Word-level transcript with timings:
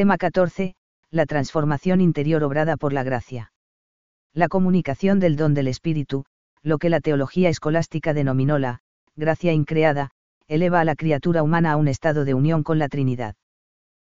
Tema 0.00 0.16
14. 0.16 0.76
La 1.10 1.26
transformación 1.26 2.00
interior 2.00 2.42
obrada 2.42 2.78
por 2.78 2.94
la 2.94 3.02
gracia. 3.02 3.52
La 4.32 4.48
comunicación 4.48 5.20
del 5.20 5.36
don 5.36 5.52
del 5.52 5.68
Espíritu, 5.68 6.24
lo 6.62 6.78
que 6.78 6.88
la 6.88 7.00
teología 7.00 7.50
escolástica 7.50 8.14
denominó 8.14 8.58
la 8.58 8.80
gracia 9.14 9.52
increada, 9.52 10.12
eleva 10.48 10.80
a 10.80 10.86
la 10.86 10.96
criatura 10.96 11.42
humana 11.42 11.72
a 11.72 11.76
un 11.76 11.86
estado 11.86 12.24
de 12.24 12.32
unión 12.32 12.62
con 12.62 12.78
la 12.78 12.88
Trinidad. 12.88 13.34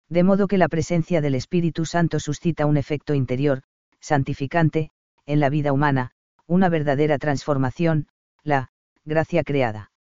De 0.08 0.22
modo 0.22 0.46
que 0.46 0.60
la 0.60 0.68
presencia 0.68 1.22
del 1.22 1.34
Espíritu 1.34 1.86
Santo 1.86 2.20
suscita 2.20 2.68
un 2.68 2.78
efecto 2.78 3.16
interior, 3.16 3.64
santificante, 4.00 4.92
en 5.26 5.40
la 5.40 5.50
vida 5.50 5.74
humana, 5.74 6.12
una 6.46 6.70
verdadera 6.70 7.18
transformación, 7.18 8.10
la 8.44 8.70
gracia 9.06 9.44
creada. 9.44 9.92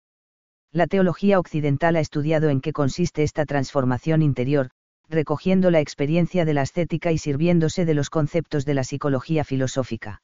La 0.71 0.85
teología 0.85 1.39
occidental 1.39 1.95
ha 1.95 1.99
estudiado 1.99 2.49
en 2.49 2.61
qué 2.61 2.73
consiste 2.73 3.23
esta 3.23 3.45
transformación 3.45 4.21
interior, 4.21 4.69
recogiendo 5.09 5.71
la 5.71 5.79
experiencia 5.79 6.45
de 6.45 6.53
la 6.53 6.61
ascética 6.61 7.11
y 7.11 7.17
sirviéndose 7.17 7.85
de 7.85 7.95
los 7.95 8.09
conceptos 8.09 8.63
de 8.65 8.75
la 8.75 8.83
psicología 8.83 9.43
filosófica. 9.43 10.21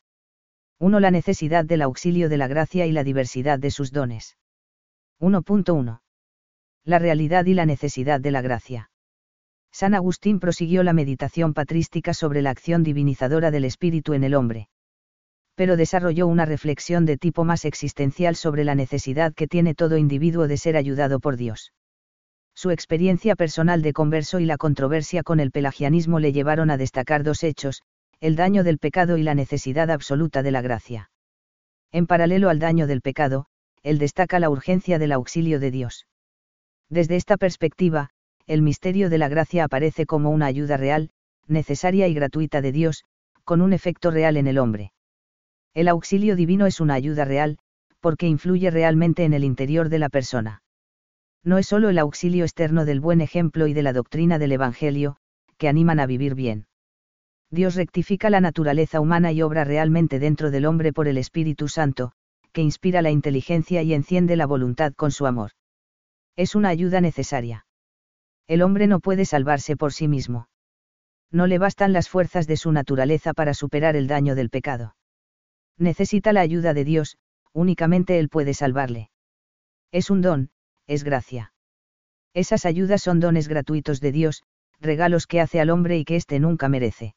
1. 0.80 1.00
La 1.00 1.10
necesidad 1.10 1.66
del 1.66 1.82
auxilio 1.82 2.30
de 2.30 2.38
la 2.38 2.48
gracia 2.48 2.86
y 2.86 2.92
la 2.92 3.04
diversidad 3.04 3.58
de 3.58 3.72
sus 3.72 3.92
dones. 3.92 4.38
1.1. 5.20 6.02
La 6.84 7.00
realidad 7.00 7.46
y 7.46 7.54
la 7.54 7.66
necesidad 7.66 8.20
de 8.20 8.32
la 8.32 8.42
gracia. 8.42 8.92
San 9.72 9.96
Agustín 9.96 10.40
prosiguió 10.40 10.84
la 10.84 10.94
meditación 10.94 11.54
patrística 11.54 12.14
sobre 12.14 12.42
la 12.42 12.52
acción 12.52 12.84
divinizadora 12.84 13.52
del 13.52 13.66
espíritu 13.66 14.14
en 14.14 14.24
el 14.24 14.36
hombre. 14.36 14.70
Pero 15.56 15.78
desarrolló 15.78 16.28
una 16.28 16.46
reflexión 16.46 17.06
de 17.06 17.18
tipo 17.18 17.44
más 17.44 17.66
existencial 17.66 18.36
sobre 18.36 18.64
la 18.66 18.76
necesidad 18.76 19.34
que 19.34 19.48
tiene 19.48 19.74
todo 19.74 19.98
individuo 19.98 20.48
de 20.48 20.58
ser 20.58 20.78
ayudado 20.78 21.20
por 21.20 21.38
Dios. 21.38 21.72
Su 22.58 22.72
experiencia 22.72 23.36
personal 23.36 23.82
de 23.82 23.92
converso 23.92 24.40
y 24.40 24.46
la 24.46 24.56
controversia 24.56 25.24
con 25.24 25.42
el 25.42 25.52
pelagianismo 25.52 26.20
le 26.20 26.32
llevaron 26.32 26.72
a 26.72 26.78
destacar 26.78 27.22
dos 27.22 27.44
hechos, 27.44 27.84
el 28.22 28.38
daño 28.38 28.64
del 28.64 28.78
pecado 28.78 29.18
y 29.18 29.24
la 29.24 29.36
necesidad 29.36 29.92
absoluta 29.92 30.42
de 30.42 30.52
la 30.52 30.62
gracia. 30.62 31.12
En 31.92 32.08
paralelo 32.08 32.50
al 32.50 32.60
daño 32.60 32.88
del 32.88 33.02
pecado, 33.02 33.48
él 33.84 34.00
destaca 34.00 34.40
la 34.40 34.50
urgencia 34.50 35.00
del 35.00 35.12
auxilio 35.12 35.60
de 35.60 35.70
Dios. 35.70 36.08
Desde 36.90 37.18
esta 37.18 37.36
perspectiva, 37.36 38.12
el 38.48 38.62
misterio 38.62 39.10
de 39.10 39.18
la 39.18 39.28
gracia 39.28 39.66
aparece 39.66 40.06
como 40.06 40.30
una 40.30 40.46
ayuda 40.46 40.78
real, 40.78 41.10
necesaria 41.48 42.08
y 42.08 42.14
gratuita 42.14 42.62
de 42.62 42.72
Dios, 42.72 43.04
con 43.44 43.62
un 43.62 43.74
efecto 43.74 44.12
real 44.12 44.38
en 44.38 44.48
el 44.48 44.60
hombre. 44.60 44.94
El 45.74 45.90
auxilio 45.90 46.38
divino 46.38 46.68
es 46.68 46.80
una 46.80 46.94
ayuda 46.94 47.26
real, 47.26 47.58
porque 48.00 48.28
influye 48.28 48.72
realmente 48.72 49.26
en 49.26 49.34
el 49.34 49.44
interior 49.44 49.90
de 49.90 50.00
la 50.00 50.08
persona 50.08 50.62
no 51.46 51.60
es 51.60 51.68
solo 51.68 51.90
el 51.90 52.00
auxilio 52.00 52.44
externo 52.44 52.86
del 52.86 53.00
buen 53.00 53.22
ejemplo 53.22 53.68
y 53.68 53.74
de 53.74 53.84
la 53.84 53.94
doctrina 53.94 54.40
del 54.40 54.52
Evangelio, 54.52 55.18
que 55.58 55.70
animan 55.70 56.00
a 56.00 56.08
vivir 56.08 56.34
bien. 56.34 56.68
Dios 57.52 57.76
rectifica 57.76 58.32
la 58.32 58.42
naturaleza 58.42 59.00
humana 59.00 59.32
y 59.32 59.44
obra 59.44 59.64
realmente 59.64 60.18
dentro 60.18 60.50
del 60.50 60.66
hombre 60.66 60.92
por 60.92 61.08
el 61.08 61.18
Espíritu 61.20 61.68
Santo, 61.68 62.12
que 62.52 62.62
inspira 62.62 63.04
la 63.04 63.12
inteligencia 63.12 63.84
y 63.84 63.94
enciende 63.94 64.36
la 64.36 64.48
voluntad 64.48 64.94
con 64.94 65.12
su 65.12 65.28
amor. 65.28 65.52
Es 66.36 66.56
una 66.56 66.70
ayuda 66.70 67.00
necesaria. 67.00 67.68
El 68.48 68.64
hombre 68.64 68.88
no 68.88 69.00
puede 69.00 69.26
salvarse 69.26 69.78
por 69.78 69.94
sí 69.94 70.08
mismo. 70.08 70.50
No 71.32 71.46
le 71.46 71.60
bastan 71.60 71.94
las 71.94 72.10
fuerzas 72.10 72.48
de 72.48 72.58
su 72.58 72.72
naturaleza 72.72 73.34
para 73.34 73.54
superar 73.54 73.96
el 73.96 74.08
daño 74.08 74.36
del 74.36 74.50
pecado. 74.50 74.96
Necesita 75.78 76.34
la 76.34 76.42
ayuda 76.42 76.74
de 76.74 76.86
Dios, 76.86 77.18
únicamente 77.54 78.18
Él 78.18 78.30
puede 78.30 78.54
salvarle. 78.54 79.12
Es 79.92 80.10
un 80.10 80.22
don, 80.22 80.50
es 80.88 81.04
gracia. 81.04 81.54
Esas 82.34 82.66
ayudas 82.66 83.02
son 83.02 83.20
dones 83.20 83.48
gratuitos 83.48 84.02
de 84.02 84.12
Dios, 84.12 84.44
regalos 84.80 85.28
que 85.28 85.42
hace 85.42 85.60
al 85.60 85.70
hombre 85.70 85.98
y 85.98 86.06
que 86.06 86.16
éste 86.16 86.40
nunca 86.40 86.68
merece. 86.70 87.16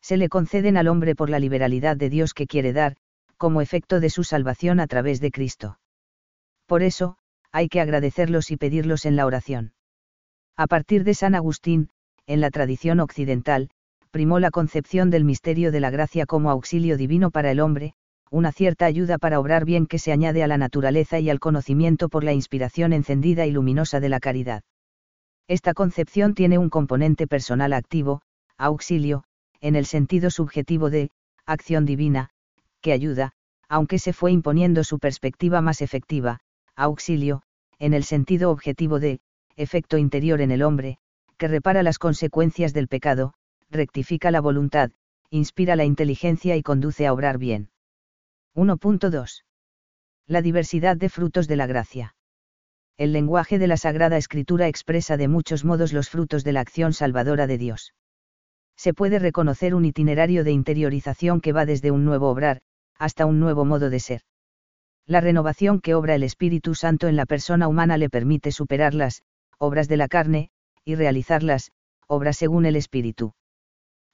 Se 0.00 0.16
le 0.16 0.28
conceden 0.28 0.76
al 0.76 0.88
hombre 0.88 1.14
por 1.14 1.28
la 1.28 1.38
liberalidad 1.38 1.96
de 1.96 2.08
Dios 2.08 2.32
que 2.32 2.46
quiere 2.46 2.72
dar, 2.72 2.96
como 3.36 3.60
efecto 3.60 4.00
de 4.00 4.10
su 4.10 4.24
salvación 4.24 4.80
a 4.80 4.86
través 4.86 5.20
de 5.20 5.30
Cristo. 5.30 5.78
Por 6.66 6.82
eso, 6.82 7.16
hay 7.52 7.68
que 7.68 7.80
agradecerlos 7.80 8.50
y 8.50 8.56
pedirlos 8.56 9.04
en 9.04 9.16
la 9.16 9.26
oración. 9.26 9.72
A 10.56 10.66
partir 10.66 11.04
de 11.04 11.14
San 11.14 11.34
Agustín, 11.34 11.90
en 12.26 12.40
la 12.40 12.50
tradición 12.50 13.00
occidental, 13.00 13.70
primó 14.10 14.40
la 14.40 14.50
concepción 14.50 15.10
del 15.10 15.24
misterio 15.24 15.72
de 15.72 15.80
la 15.80 15.90
gracia 15.90 16.26
como 16.26 16.50
auxilio 16.50 16.96
divino 16.96 17.30
para 17.30 17.50
el 17.50 17.60
hombre, 17.60 17.94
una 18.30 18.52
cierta 18.52 18.86
ayuda 18.86 19.18
para 19.18 19.40
obrar 19.40 19.64
bien 19.64 19.86
que 19.86 19.98
se 19.98 20.12
añade 20.12 20.42
a 20.42 20.46
la 20.46 20.56
naturaleza 20.56 21.18
y 21.18 21.30
al 21.30 21.40
conocimiento 21.40 22.08
por 22.08 22.22
la 22.22 22.32
inspiración 22.32 22.92
encendida 22.92 23.46
y 23.46 23.50
luminosa 23.50 23.98
de 23.98 24.08
la 24.08 24.20
caridad. 24.20 24.62
Esta 25.48 25.74
concepción 25.74 26.34
tiene 26.34 26.56
un 26.58 26.70
componente 26.70 27.26
personal 27.26 27.72
activo, 27.72 28.22
auxilio, 28.56 29.24
en 29.60 29.74
el 29.74 29.84
sentido 29.84 30.30
subjetivo 30.30 30.90
de, 30.90 31.10
acción 31.44 31.84
divina, 31.84 32.30
que 32.80 32.92
ayuda, 32.92 33.32
aunque 33.68 33.98
se 33.98 34.12
fue 34.12 34.30
imponiendo 34.30 34.84
su 34.84 35.00
perspectiva 35.00 35.60
más 35.60 35.82
efectiva, 35.82 36.38
auxilio, 36.76 37.42
en 37.80 37.94
el 37.94 38.04
sentido 38.04 38.50
objetivo 38.50 39.00
de, 39.00 39.20
efecto 39.56 39.98
interior 39.98 40.40
en 40.40 40.52
el 40.52 40.62
hombre, 40.62 40.98
que 41.36 41.48
repara 41.48 41.82
las 41.82 41.98
consecuencias 41.98 42.72
del 42.72 42.86
pecado, 42.86 43.34
rectifica 43.70 44.30
la 44.30 44.40
voluntad, 44.40 44.90
inspira 45.30 45.74
la 45.74 45.84
inteligencia 45.84 46.56
y 46.56 46.62
conduce 46.62 47.06
a 47.06 47.12
obrar 47.12 47.38
bien. 47.38 47.70
1.2. 48.56 49.44
La 50.26 50.42
diversidad 50.42 50.96
de 50.96 51.08
frutos 51.08 51.46
de 51.46 51.54
la 51.54 51.66
gracia. 51.66 52.16
El 52.96 53.12
lenguaje 53.12 53.60
de 53.60 53.68
la 53.68 53.76
Sagrada 53.76 54.16
Escritura 54.16 54.66
expresa 54.66 55.16
de 55.16 55.28
muchos 55.28 55.64
modos 55.64 55.92
los 55.92 56.08
frutos 56.08 56.42
de 56.42 56.52
la 56.52 56.60
acción 56.60 56.92
salvadora 56.92 57.46
de 57.46 57.58
Dios. 57.58 57.94
Se 58.76 58.92
puede 58.92 59.20
reconocer 59.20 59.72
un 59.72 59.84
itinerario 59.84 60.42
de 60.42 60.50
interiorización 60.50 61.40
que 61.40 61.52
va 61.52 61.64
desde 61.64 61.92
un 61.92 62.04
nuevo 62.04 62.28
obrar, 62.28 62.60
hasta 62.98 63.24
un 63.24 63.38
nuevo 63.38 63.64
modo 63.64 63.88
de 63.88 64.00
ser. 64.00 64.22
La 65.06 65.20
renovación 65.20 65.80
que 65.80 65.94
obra 65.94 66.16
el 66.16 66.24
Espíritu 66.24 66.74
Santo 66.74 67.06
en 67.06 67.14
la 67.14 67.26
persona 67.26 67.68
humana 67.68 67.98
le 67.98 68.10
permite 68.10 68.50
superar 68.50 68.94
las 68.94 69.22
obras 69.58 69.86
de 69.86 69.96
la 69.96 70.08
carne, 70.08 70.50
y 70.84 70.96
realizarlas, 70.96 71.70
obras 72.08 72.36
según 72.36 72.66
el 72.66 72.74
Espíritu. 72.74 73.32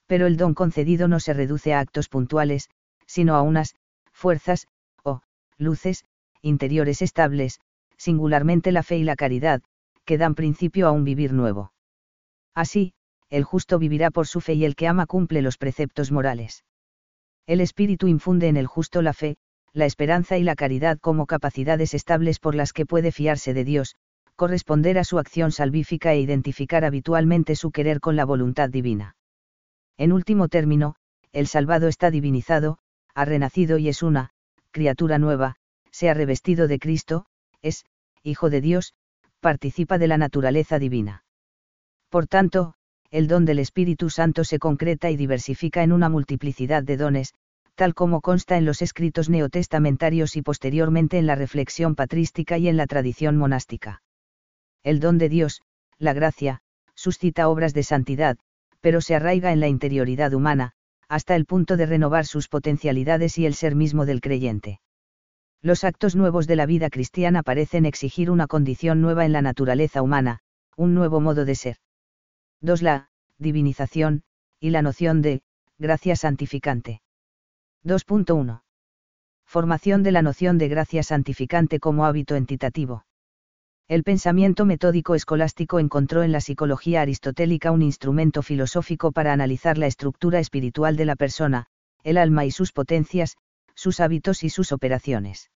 Pero 0.06 0.26
el 0.26 0.36
don 0.36 0.52
concedido 0.52 1.08
no 1.08 1.20
se 1.20 1.32
reduce 1.32 1.72
a 1.72 1.80
actos 1.80 2.10
puntuales, 2.10 2.68
sino 3.06 3.34
a 3.34 3.40
unas 3.40 3.74
fuerzas, 4.16 4.66
o, 5.04 5.20
luces, 5.58 6.04
interiores 6.42 7.02
estables, 7.02 7.60
singularmente 7.98 8.72
la 8.72 8.82
fe 8.82 8.96
y 8.96 9.04
la 9.04 9.14
caridad, 9.14 9.62
que 10.04 10.18
dan 10.18 10.34
principio 10.34 10.88
a 10.88 10.92
un 10.92 11.04
vivir 11.04 11.32
nuevo. 11.32 11.72
Así, 12.54 12.94
el 13.28 13.44
justo 13.44 13.78
vivirá 13.78 14.10
por 14.10 14.26
su 14.26 14.40
fe 14.40 14.54
y 14.54 14.64
el 14.64 14.74
que 14.74 14.88
ama 14.88 15.06
cumple 15.06 15.42
los 15.42 15.58
preceptos 15.58 16.10
morales. 16.10 16.64
El 17.46 17.60
Espíritu 17.60 18.06
infunde 18.08 18.48
en 18.48 18.56
el 18.56 18.66
justo 18.66 19.02
la 19.02 19.12
fe, 19.12 19.36
la 19.72 19.84
esperanza 19.84 20.38
y 20.38 20.42
la 20.42 20.56
caridad 20.56 20.98
como 20.98 21.26
capacidades 21.26 21.92
estables 21.92 22.38
por 22.38 22.54
las 22.54 22.72
que 22.72 22.86
puede 22.86 23.12
fiarse 23.12 23.52
de 23.52 23.64
Dios, 23.64 23.96
corresponder 24.36 24.98
a 24.98 25.04
su 25.04 25.18
acción 25.18 25.52
salvífica 25.52 26.12
e 26.12 26.20
identificar 26.20 26.84
habitualmente 26.84 27.56
su 27.56 27.70
querer 27.70 28.00
con 28.00 28.16
la 28.16 28.24
voluntad 28.24 28.70
divina. 28.70 29.16
En 29.98 30.12
último 30.12 30.48
término, 30.48 30.94
el 31.32 31.46
salvado 31.46 31.88
está 31.88 32.10
divinizado, 32.10 32.78
ha 33.16 33.24
renacido 33.24 33.78
y 33.78 33.88
es 33.88 34.02
una, 34.02 34.30
criatura 34.70 35.18
nueva, 35.18 35.56
se 35.90 36.10
ha 36.10 36.14
revestido 36.14 36.68
de 36.68 36.78
Cristo, 36.78 37.24
es, 37.62 37.86
Hijo 38.22 38.50
de 38.50 38.60
Dios, 38.60 38.92
participa 39.40 39.96
de 39.96 40.06
la 40.06 40.18
naturaleza 40.18 40.78
divina. 40.78 41.24
Por 42.10 42.26
tanto, 42.26 42.74
el 43.10 43.26
don 43.26 43.46
del 43.46 43.58
Espíritu 43.58 44.10
Santo 44.10 44.44
se 44.44 44.58
concreta 44.58 45.10
y 45.10 45.16
diversifica 45.16 45.82
en 45.82 45.92
una 45.92 46.10
multiplicidad 46.10 46.82
de 46.82 46.98
dones, 46.98 47.32
tal 47.74 47.94
como 47.94 48.20
consta 48.20 48.58
en 48.58 48.66
los 48.66 48.82
escritos 48.82 49.30
neotestamentarios 49.30 50.36
y 50.36 50.42
posteriormente 50.42 51.16
en 51.16 51.26
la 51.26 51.36
reflexión 51.36 51.94
patrística 51.94 52.58
y 52.58 52.68
en 52.68 52.76
la 52.76 52.86
tradición 52.86 53.38
monástica. 53.38 54.02
El 54.82 55.00
don 55.00 55.16
de 55.16 55.30
Dios, 55.30 55.62
la 55.98 56.12
gracia, 56.12 56.60
suscita 56.94 57.48
obras 57.48 57.72
de 57.72 57.82
santidad, 57.82 58.36
pero 58.82 59.00
se 59.00 59.14
arraiga 59.14 59.52
en 59.52 59.60
la 59.60 59.68
interioridad 59.68 60.34
humana, 60.34 60.75
hasta 61.08 61.36
el 61.36 61.46
punto 61.46 61.76
de 61.76 61.86
renovar 61.86 62.26
sus 62.26 62.48
potencialidades 62.48 63.38
y 63.38 63.46
el 63.46 63.54
ser 63.54 63.74
mismo 63.74 64.06
del 64.06 64.20
creyente. 64.20 64.80
Los 65.62 65.84
actos 65.84 66.14
nuevos 66.16 66.46
de 66.46 66.56
la 66.56 66.66
vida 66.66 66.90
cristiana 66.90 67.42
parecen 67.42 67.86
exigir 67.86 68.30
una 68.30 68.46
condición 68.46 69.00
nueva 69.00 69.24
en 69.24 69.32
la 69.32 69.42
naturaleza 69.42 70.02
humana, 70.02 70.40
un 70.76 70.94
nuevo 70.94 71.20
modo 71.20 71.44
de 71.44 71.54
ser. 71.54 71.76
2. 72.60 72.82
La 72.82 73.10
divinización, 73.38 74.22
y 74.60 74.70
la 74.70 74.82
noción 74.82 75.22
de 75.22 75.42
gracia 75.78 76.16
santificante. 76.16 77.00
2.1. 77.84 78.62
Formación 79.46 80.02
de 80.02 80.12
la 80.12 80.22
noción 80.22 80.58
de 80.58 80.68
gracia 80.68 81.02
santificante 81.02 81.78
como 81.78 82.04
hábito 82.04 82.34
entitativo. 82.34 83.05
El 83.88 84.02
pensamiento 84.02 84.64
metódico 84.64 85.14
escolástico 85.14 85.78
encontró 85.78 86.24
en 86.24 86.32
la 86.32 86.40
psicología 86.40 87.02
aristotélica 87.02 87.70
un 87.70 87.82
instrumento 87.82 88.42
filosófico 88.42 89.12
para 89.12 89.32
analizar 89.32 89.78
la 89.78 89.86
estructura 89.86 90.40
espiritual 90.40 90.96
de 90.96 91.04
la 91.04 91.14
persona, 91.14 91.66
el 92.02 92.18
alma 92.18 92.44
y 92.44 92.50
sus 92.50 92.72
potencias, 92.72 93.36
sus 93.76 94.00
hábitos 94.00 94.42
y 94.42 94.50
sus 94.50 94.72
operaciones. 94.72 95.50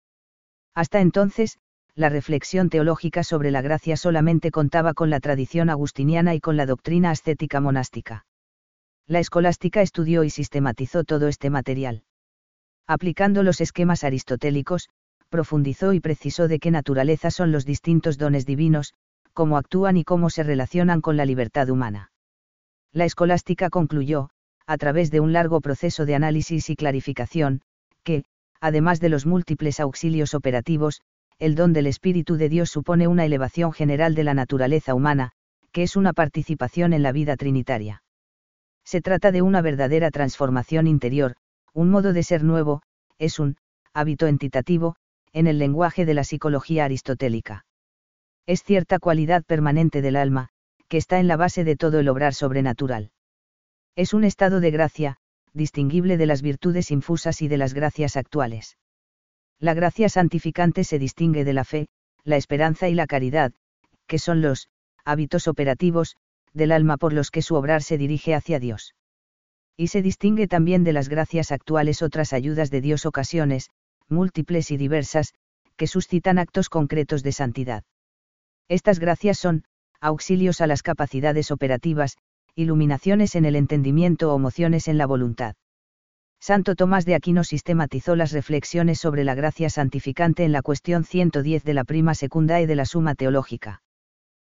Hasta 0.75 1.01
entonces, 1.01 1.57
la 1.95 2.09
reflexión 2.09 2.69
teológica 2.69 3.23
sobre 3.23 3.49
la 3.49 3.63
gracia 3.63 3.97
solamente 3.97 4.51
contaba 4.51 4.93
con 4.93 5.09
la 5.09 5.19
tradición 5.19 5.71
agustiniana 5.71 6.35
y 6.35 6.39
con 6.39 6.55
la 6.55 6.67
doctrina 6.67 7.09
ascética 7.09 7.59
monástica. 7.59 8.27
La 9.07 9.19
escolástica 9.19 9.81
estudió 9.81 10.23
y 10.23 10.29
sistematizó 10.29 11.03
todo 11.03 11.27
este 11.27 11.49
material. 11.49 12.03
Aplicando 12.85 13.41
los 13.41 13.59
esquemas 13.59 14.03
aristotélicos, 14.03 14.89
profundizó 15.29 15.93
y 15.93 15.99
precisó 15.99 16.47
de 16.47 16.59
qué 16.59 16.71
naturaleza 16.71 17.31
son 17.31 17.51
los 17.51 17.65
distintos 17.65 18.17
dones 18.17 18.45
divinos, 18.45 18.93
cómo 19.33 19.57
actúan 19.57 19.97
y 19.97 20.03
cómo 20.03 20.29
se 20.29 20.43
relacionan 20.43 21.01
con 21.01 21.15
la 21.15 21.25
libertad 21.25 21.69
humana. 21.69 22.11
La 22.91 23.05
escolástica 23.05 23.69
concluyó, 23.69 24.29
a 24.65 24.77
través 24.77 25.11
de 25.11 25.19
un 25.19 25.31
largo 25.31 25.61
proceso 25.61 26.05
de 26.05 26.15
análisis 26.15 26.69
y 26.69 26.75
clarificación, 26.75 27.61
que, 28.03 28.25
además 28.59 28.99
de 28.99 29.09
los 29.09 29.25
múltiples 29.25 29.79
auxilios 29.79 30.33
operativos, 30.33 31.01
el 31.37 31.55
don 31.55 31.71
del 31.71 31.87
Espíritu 31.87 32.35
de 32.35 32.49
Dios 32.49 32.69
supone 32.69 33.07
una 33.07 33.25
elevación 33.25 33.71
general 33.71 34.15
de 34.15 34.23
la 34.25 34.33
naturaleza 34.33 34.93
humana, 34.93 35.31
que 35.71 35.83
es 35.83 35.95
una 35.95 36.13
participación 36.13 36.93
en 36.93 37.03
la 37.03 37.11
vida 37.11 37.37
trinitaria. 37.37 38.03
Se 38.83 39.01
trata 39.01 39.31
de 39.31 39.41
una 39.41 39.61
verdadera 39.61 40.11
transformación 40.11 40.87
interior, 40.87 41.35
un 41.73 41.89
modo 41.89 42.11
de 42.11 42.23
ser 42.23 42.43
nuevo, 42.43 42.81
es 43.19 43.39
un 43.39 43.55
hábito 43.93 44.27
entitativo, 44.27 44.95
en 45.33 45.47
el 45.47 45.59
lenguaje 45.59 46.05
de 46.05 46.13
la 46.13 46.23
psicología 46.23 46.85
aristotélica. 46.85 47.65
Es 48.45 48.63
cierta 48.63 48.99
cualidad 48.99 49.43
permanente 49.43 50.01
del 50.01 50.15
alma, 50.15 50.49
que 50.87 50.97
está 50.97 51.19
en 51.19 51.27
la 51.27 51.37
base 51.37 51.63
de 51.63 51.75
todo 51.75 51.99
el 51.99 52.09
obrar 52.09 52.33
sobrenatural. 52.33 53.11
Es 53.95 54.13
un 54.13 54.23
estado 54.23 54.59
de 54.59 54.71
gracia, 54.71 55.17
distinguible 55.53 56.17
de 56.17 56.25
las 56.25 56.41
virtudes 56.41 56.91
infusas 56.91 57.41
y 57.41 57.47
de 57.47 57.57
las 57.57 57.73
gracias 57.73 58.17
actuales. 58.17 58.77
La 59.59 59.73
gracia 59.73 60.09
santificante 60.09 60.83
se 60.83 60.99
distingue 60.99 61.43
de 61.43 61.53
la 61.53 61.63
fe, 61.63 61.87
la 62.23 62.37
esperanza 62.37 62.89
y 62.89 62.93
la 62.93 63.07
caridad, 63.07 63.51
que 64.07 64.19
son 64.19 64.41
los 64.41 64.69
hábitos 65.05 65.47
operativos 65.47 66.15
del 66.53 66.71
alma 66.71 66.97
por 66.97 67.13
los 67.13 67.29
que 67.29 67.41
su 67.41 67.55
obrar 67.55 67.83
se 67.83 67.97
dirige 67.97 68.33
hacia 68.33 68.59
Dios. 68.59 68.95
Y 69.77 69.87
se 69.87 70.01
distingue 70.01 70.47
también 70.47 70.83
de 70.83 70.93
las 70.93 71.09
gracias 71.09 71.51
actuales 71.51 72.01
otras 72.01 72.33
ayudas 72.33 72.69
de 72.69 72.81
Dios 72.81 73.05
ocasiones, 73.05 73.69
múltiples 74.09 74.71
y 74.71 74.77
diversas, 74.77 75.33
que 75.77 75.87
suscitan 75.87 76.39
actos 76.39 76.69
concretos 76.69 77.23
de 77.23 77.31
santidad. 77.31 77.83
Estas 78.67 78.99
gracias 78.99 79.39
son, 79.39 79.63
auxilios 80.01 80.61
a 80.61 80.67
las 80.67 80.83
capacidades 80.83 81.51
operativas, 81.51 82.17
iluminaciones 82.55 83.35
en 83.35 83.45
el 83.45 83.55
entendimiento 83.55 84.33
o 84.33 84.39
mociones 84.39 84.87
en 84.87 84.97
la 84.97 85.05
voluntad. 85.05 85.55
Santo 86.41 86.75
Tomás 86.75 87.05
de 87.05 87.15
Aquino 87.15 87.43
sistematizó 87.43 88.15
las 88.15 88.31
reflexiones 88.31 88.99
sobre 88.99 89.23
la 89.23 89.35
gracia 89.35 89.69
santificante 89.69 90.45
en 90.45 90.53
la 90.53 90.61
cuestión 90.61 91.03
110 91.03 91.63
de 91.63 91.73
la 91.73 91.83
prima 91.83 92.15
secundae 92.15 92.65
de 92.65 92.75
la 92.75 92.85
Suma 92.85 93.15
Teológica. 93.15 93.81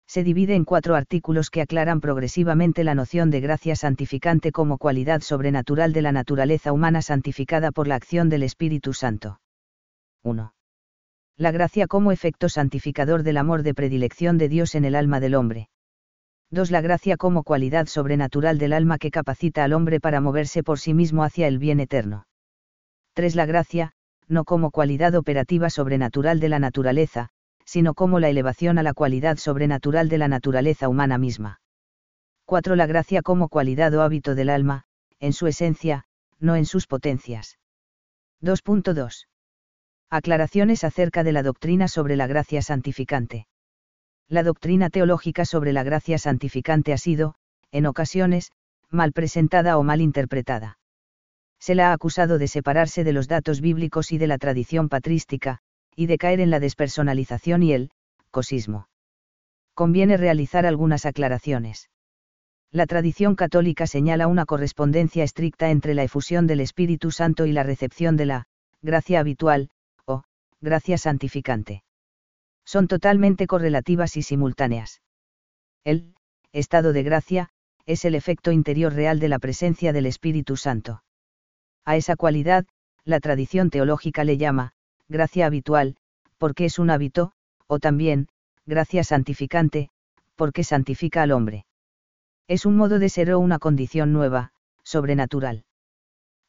Se 0.07 0.23
divide 0.23 0.55
en 0.55 0.65
cuatro 0.65 0.95
artículos 0.95 1.49
que 1.49 1.61
aclaran 1.61 2.01
progresivamente 2.01 2.83
la 2.83 2.95
noción 2.95 3.29
de 3.29 3.41
gracia 3.41 3.75
santificante 3.75 4.51
como 4.51 4.77
cualidad 4.77 5.21
sobrenatural 5.21 5.93
de 5.93 6.01
la 6.01 6.11
naturaleza 6.11 6.71
humana 6.71 7.01
santificada 7.01 7.71
por 7.71 7.87
la 7.87 7.95
acción 7.95 8.29
del 8.29 8.43
Espíritu 8.43 8.93
Santo. 8.93 9.39
1. 10.23 10.53
La 11.37 11.51
gracia 11.51 11.87
como 11.87 12.11
efecto 12.11 12.47
santificador 12.47 13.23
del 13.23 13.37
amor 13.37 13.63
de 13.63 13.73
predilección 13.73 14.37
de 14.37 14.49
Dios 14.49 14.75
en 14.75 14.85
el 14.85 14.95
alma 14.95 15.19
del 15.19 15.35
hombre. 15.35 15.69
2. 16.51 16.69
La 16.69 16.81
gracia 16.81 17.17
como 17.17 17.41
cualidad 17.43 17.87
sobrenatural 17.87 18.59
del 18.59 18.73
alma 18.73 18.99
que 18.99 19.09
capacita 19.09 19.63
al 19.63 19.73
hombre 19.73 19.99
para 19.99 20.21
moverse 20.21 20.61
por 20.61 20.79
sí 20.79 20.93
mismo 20.93 21.23
hacia 21.23 21.47
el 21.47 21.57
bien 21.57 21.79
eterno. 21.79 22.27
3. 23.15 23.35
La 23.35 23.47
gracia, 23.47 23.93
no 24.27 24.43
como 24.43 24.69
cualidad 24.69 25.15
operativa 25.15 25.71
sobrenatural 25.71 26.39
de 26.39 26.49
la 26.49 26.59
naturaleza, 26.59 27.29
sino 27.65 27.93
como 27.93 28.19
la 28.19 28.29
elevación 28.29 28.77
a 28.77 28.83
la 28.83 28.93
cualidad 28.93 29.37
sobrenatural 29.37 30.09
de 30.09 30.17
la 30.17 30.27
naturaleza 30.27 30.89
humana 30.89 31.17
misma. 31.17 31.61
4. 32.45 32.75
La 32.75 32.85
gracia 32.85 33.21
como 33.21 33.49
cualidad 33.49 33.93
o 33.93 34.01
hábito 34.01 34.35
del 34.35 34.49
alma, 34.49 34.83
en 35.19 35.33
su 35.33 35.47
esencia, 35.47 36.05
no 36.39 36.55
en 36.55 36.65
sus 36.65 36.87
potencias. 36.87 37.57
2.2. 38.41 39.27
Aclaraciones 40.09 40.83
acerca 40.83 41.23
de 41.23 41.31
la 41.31 41.43
doctrina 41.43 41.87
sobre 41.87 42.15
la 42.15 42.27
gracia 42.27 42.61
santificante 42.61 43.47
la 44.33 44.43
doctrina 44.43 44.89
teológica 44.89 45.45
sobre 45.45 45.73
la 45.73 45.83
gracia 45.83 46.17
santificante 46.17 46.91
ha 46.91 46.97
sido, 46.97 47.35
en 47.71 47.85
ocasiones, 47.85 48.51
mal 48.89 49.11
presentada 49.11 49.77
o 49.77 49.83
mal 49.83 50.01
interpretada. 50.01 50.79
Se 51.59 51.75
la 51.75 51.89
ha 51.89 51.93
acusado 51.93 52.37
de 52.37 52.47
separarse 52.47 53.03
de 53.03 53.13
los 53.13 53.27
datos 53.27 53.61
bíblicos 53.61 54.11
y 54.11 54.17
de 54.17 54.27
la 54.27 54.37
tradición 54.37 54.89
patrística, 54.89 55.59
y 55.95 56.07
de 56.07 56.17
caer 56.17 56.39
en 56.39 56.49
la 56.49 56.59
despersonalización 56.59 57.63
y 57.63 57.73
el 57.73 57.91
cosismo. 58.31 58.87
Conviene 59.73 60.17
realizar 60.17 60.65
algunas 60.65 61.05
aclaraciones. 61.05 61.89
La 62.71 62.85
tradición 62.87 63.35
católica 63.35 63.87
señala 63.87 64.27
una 64.27 64.45
correspondencia 64.45 65.23
estricta 65.23 65.69
entre 65.69 65.93
la 65.93 66.03
efusión 66.03 66.47
del 66.47 66.59
Espíritu 66.59 67.11
Santo 67.11 67.45
y 67.45 67.51
la 67.51 67.63
recepción 67.63 68.17
de 68.17 68.25
la 68.25 68.47
gracia 68.81 69.19
habitual, 69.19 69.69
o 70.05 70.23
gracia 70.61 70.97
santificante 70.97 71.83
son 72.65 72.87
totalmente 72.87 73.47
correlativas 73.47 74.17
y 74.17 74.21
simultáneas. 74.21 75.01
El 75.83 76.15
estado 76.51 76.93
de 76.93 77.03
gracia 77.03 77.49
es 77.85 78.05
el 78.05 78.15
efecto 78.15 78.51
interior 78.51 78.93
real 78.93 79.19
de 79.19 79.27
la 79.27 79.39
presencia 79.39 79.91
del 79.91 80.05
Espíritu 80.05 80.55
Santo. 80.55 81.03
A 81.85 81.97
esa 81.97 82.15
cualidad, 82.15 82.65
la 83.03 83.19
tradición 83.19 83.69
teológica 83.69 84.23
le 84.23 84.37
llama, 84.37 84.71
gracia 85.09 85.45
habitual, 85.45 85.95
porque 86.37 86.65
es 86.65 86.79
un 86.79 86.89
hábito, 86.89 87.33
o 87.67 87.79
también, 87.79 88.27
gracia 88.65 89.03
santificante, 89.03 89.89
porque 90.35 90.63
santifica 90.63 91.23
al 91.23 91.31
hombre. 91.31 91.65
Es 92.47 92.65
un 92.65 92.75
modo 92.75 92.99
de 92.99 93.09
ser 93.09 93.31
o 93.31 93.39
una 93.39 93.59
condición 93.59 94.13
nueva, 94.13 94.51
sobrenatural. 94.83 95.65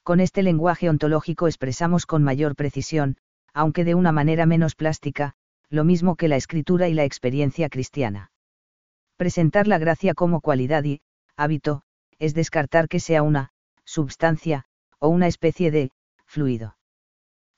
Con 0.02 0.20
este 0.20 0.42
lenguaje 0.42 0.90
ontológico 0.90 1.46
expresamos 1.46 2.06
con 2.06 2.22
mayor 2.22 2.56
precisión, 2.56 3.16
aunque 3.52 3.84
de 3.84 3.94
una 3.94 4.12
manera 4.12 4.46
menos 4.46 4.74
plástica, 4.74 5.34
lo 5.70 5.84
mismo 5.84 6.16
que 6.16 6.28
la 6.28 6.36
escritura 6.36 6.88
y 6.88 6.94
la 6.94 7.04
experiencia 7.04 7.68
cristiana. 7.68 8.30
Presentar 9.16 9.66
la 9.66 9.78
gracia 9.78 10.12
como 10.14 10.40
cualidad 10.40 10.84
y, 10.84 11.00
hábito, 11.36 11.82
es 12.18 12.34
descartar 12.34 12.88
que 12.88 13.00
sea 13.00 13.22
una, 13.22 13.50
substancia, 13.84 14.64
o 14.98 15.08
una 15.08 15.26
especie 15.26 15.70
de, 15.70 15.90
fluido. 16.26 16.76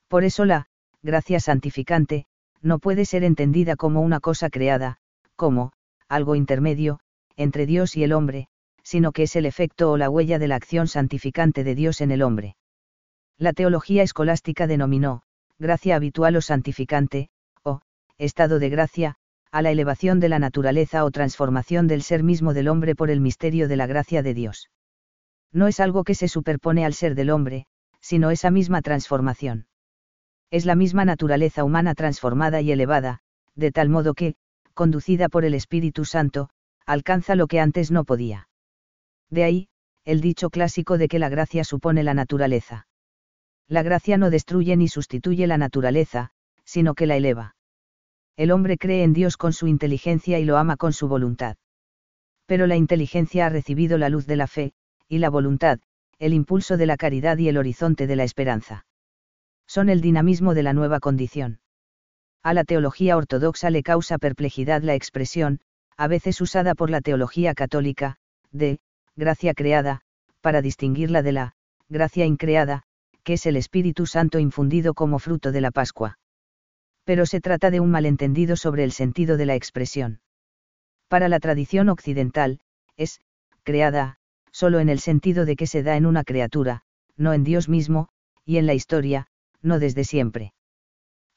Por 0.07 0.23
eso 0.23 0.45
la, 0.45 0.67
gracia 1.07 1.39
santificante, 1.39 2.25
no 2.61 2.79
puede 2.79 3.05
ser 3.05 3.23
entendida 3.23 3.77
como 3.77 4.01
una 4.01 4.19
cosa 4.19 4.49
creada, 4.49 4.97
como, 5.37 5.71
algo 6.09 6.35
intermedio, 6.35 6.99
entre 7.37 7.65
Dios 7.65 7.95
y 7.95 8.03
el 8.03 8.11
hombre, 8.11 8.49
sino 8.83 9.13
que 9.13 9.23
es 9.23 9.37
el 9.37 9.45
efecto 9.45 9.89
o 9.89 9.95
la 9.95 10.09
huella 10.09 10.37
de 10.37 10.49
la 10.49 10.57
acción 10.57 10.87
santificante 10.87 11.63
de 11.63 11.75
Dios 11.75 12.01
en 12.01 12.11
el 12.11 12.21
hombre. 12.21 12.57
La 13.37 13.53
teología 13.53 14.03
escolástica 14.03 14.67
denominó, 14.67 15.21
gracia 15.57 15.95
habitual 15.95 16.35
o 16.35 16.41
santificante, 16.41 17.29
estado 18.17 18.59
de 18.59 18.69
gracia, 18.69 19.15
a 19.51 19.61
la 19.61 19.71
elevación 19.71 20.19
de 20.19 20.27
la 20.27 20.39
naturaleza 20.39 21.05
o 21.05 21.11
transformación 21.11 21.87
del 21.87 22.01
ser 22.01 22.23
mismo 22.23 22.53
del 22.53 22.67
hombre 22.67 22.95
por 22.95 23.09
el 23.11 23.21
misterio 23.21 23.67
de 23.67 23.77
la 23.77 23.87
gracia 23.87 24.23
de 24.23 24.33
Dios. 24.33 24.69
No 25.53 25.67
es 25.67 25.79
algo 25.79 26.03
que 26.03 26.15
se 26.15 26.27
superpone 26.27 26.83
al 26.83 26.93
ser 26.93 27.15
del 27.15 27.29
hombre, 27.29 27.67
sino 28.01 28.31
esa 28.31 28.51
misma 28.51 28.81
transformación. 28.81 29.67
Es 30.51 30.65
la 30.65 30.75
misma 30.75 31.05
naturaleza 31.05 31.63
humana 31.63 31.93
transformada 31.93 32.61
y 32.61 32.71
elevada, 32.71 33.19
de 33.55 33.71
tal 33.71 33.89
modo 33.89 34.13
que, 34.13 34.35
conducida 34.73 35.29
por 35.29 35.45
el 35.45 35.53
Espíritu 35.53 36.05
Santo, 36.05 36.49
alcanza 36.85 37.35
lo 37.35 37.47
que 37.47 37.59
antes 37.59 37.91
no 37.91 38.03
podía. 38.03 38.49
De 39.29 39.43
ahí, 39.43 39.67
el 40.05 40.21
dicho 40.21 40.49
clásico 40.49 40.97
de 40.97 41.07
que 41.07 41.19
la 41.19 41.29
gracia 41.29 41.63
supone 41.63 42.03
la 42.03 42.13
naturaleza. 42.13 42.87
La 43.67 43.83
gracia 43.83 44.17
no 44.17 44.29
destruye 44.29 44.77
ni 44.77 44.87
sustituye 44.87 45.47
la 45.47 45.57
naturaleza, 45.57 46.31
sino 46.63 46.93
que 46.93 47.07
la 47.07 47.17
eleva 47.17 47.55
el 48.37 48.51
hombre 48.51 48.77
cree 48.77 49.03
en 49.03 49.13
Dios 49.13 49.35
con 49.35 49.51
su 49.51 49.65
inteligencia 49.65 50.39
y 50.39 50.45
lo 50.45 50.57
ama 50.57 50.77
con 50.77 50.93
su 50.93 51.07
voluntad. 51.07 51.57
Pero 52.45 52.67
la 52.67 52.75
inteligencia 52.75 53.47
ha 53.47 53.49
recibido 53.49 53.97
la 53.97 54.09
luz 54.09 54.27
de 54.27 54.35
la 54.35 54.45
fe, 54.45 54.73
y 55.09 55.17
la 55.17 55.31
voluntad, 55.31 55.79
el 56.19 56.33
impulso 56.33 56.77
de 56.77 56.85
la 56.85 56.97
caridad 56.97 57.39
y 57.39 57.49
el 57.49 57.57
horizonte 57.57 58.05
de 58.05 58.15
la 58.15 58.23
esperanza. 58.23 58.85
Son 59.67 59.89
el 59.89 60.01
dinamismo 60.01 60.53
de 60.53 60.63
la 60.63 60.73
nueva 60.73 60.99
condición. 60.99 61.59
A 62.43 62.53
la 62.53 62.63
teología 62.63 63.17
ortodoxa 63.17 63.69
le 63.69 63.83
causa 63.83 64.17
perplejidad 64.17 64.81
la 64.81 64.95
expresión, 64.95 65.59
a 65.97 66.07
veces 66.07 66.39
usada 66.41 66.73
por 66.73 66.89
la 66.89 67.01
teología 67.01 67.53
católica, 67.53 68.17
de, 68.51 68.79
gracia 69.15 69.53
creada, 69.53 70.01
para 70.41 70.61
distinguirla 70.61 71.21
de 71.21 71.31
la, 71.33 71.53
gracia 71.89 72.25
increada, 72.25 72.83
que 73.23 73.33
es 73.33 73.45
el 73.45 73.57
Espíritu 73.57 74.05
Santo 74.05 74.39
infundido 74.39 74.93
como 74.93 75.19
fruto 75.19 75.51
de 75.51 75.61
la 75.61 75.71
Pascua 75.71 76.17
pero 77.07 77.25
se 77.25 77.39
trata 77.39 77.71
de 77.71 77.79
un 77.79 77.89
malentendido 77.89 78.57
sobre 78.57 78.83
el 78.83 78.91
sentido 78.91 79.37
de 79.37 79.45
la 79.45 79.55
expresión. 79.55 80.19
Para 81.07 81.29
la 81.29 81.39
tradición 81.39 81.87
occidental, 81.87 82.59
es, 82.97 83.21
creada, 83.63 84.17
solo 84.51 84.81
en 84.81 84.89
el 84.89 84.99
sentido 84.99 85.45
de 85.45 85.55
que 85.55 85.67
se 85.67 85.83
da 85.83 85.95
en 85.95 86.05
una 86.05 86.25
criatura, 86.25 86.81
no 87.15 87.31
en 87.31 87.45
Dios 87.45 87.69
mismo, 87.69 88.09
y 88.43 88.57
en 88.57 88.65
la 88.65 88.73
historia, 88.73 89.27
no 89.61 89.79
desde 89.79 90.03
siempre. 90.03 90.53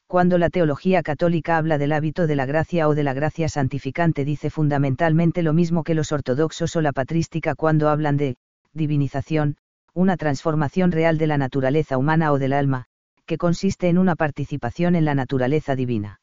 Cuando 0.06 0.38
la 0.38 0.50
teología 0.50 1.02
católica 1.02 1.56
habla 1.56 1.78
del 1.78 1.92
hábito 1.92 2.26
de 2.26 2.34
la 2.34 2.44
gracia 2.44 2.88
o 2.88 2.94
de 2.96 3.04
la 3.04 3.12
gracia 3.12 3.48
santificante 3.48 4.24
dice 4.24 4.50
fundamentalmente 4.50 5.42
lo 5.42 5.52
mismo 5.52 5.84
que 5.84 5.94
los 5.94 6.10
ortodoxos 6.10 6.74
o 6.74 6.80
la 6.80 6.92
patrística 6.92 7.54
cuando 7.54 7.88
hablan 7.88 8.16
de 8.16 8.36
divinización, 8.72 9.56
una 9.94 10.16
transformación 10.16 10.90
real 10.90 11.16
de 11.16 11.28
la 11.28 11.38
naturaleza 11.38 11.96
humana 11.96 12.32
o 12.32 12.38
del 12.38 12.52
alma, 12.52 12.86
que 13.24 13.38
consiste 13.38 13.88
en 13.88 13.98
una 13.98 14.16
participación 14.16 14.96
en 14.96 15.04
la 15.04 15.14
naturaleza 15.14 15.76
divina. 15.76 16.20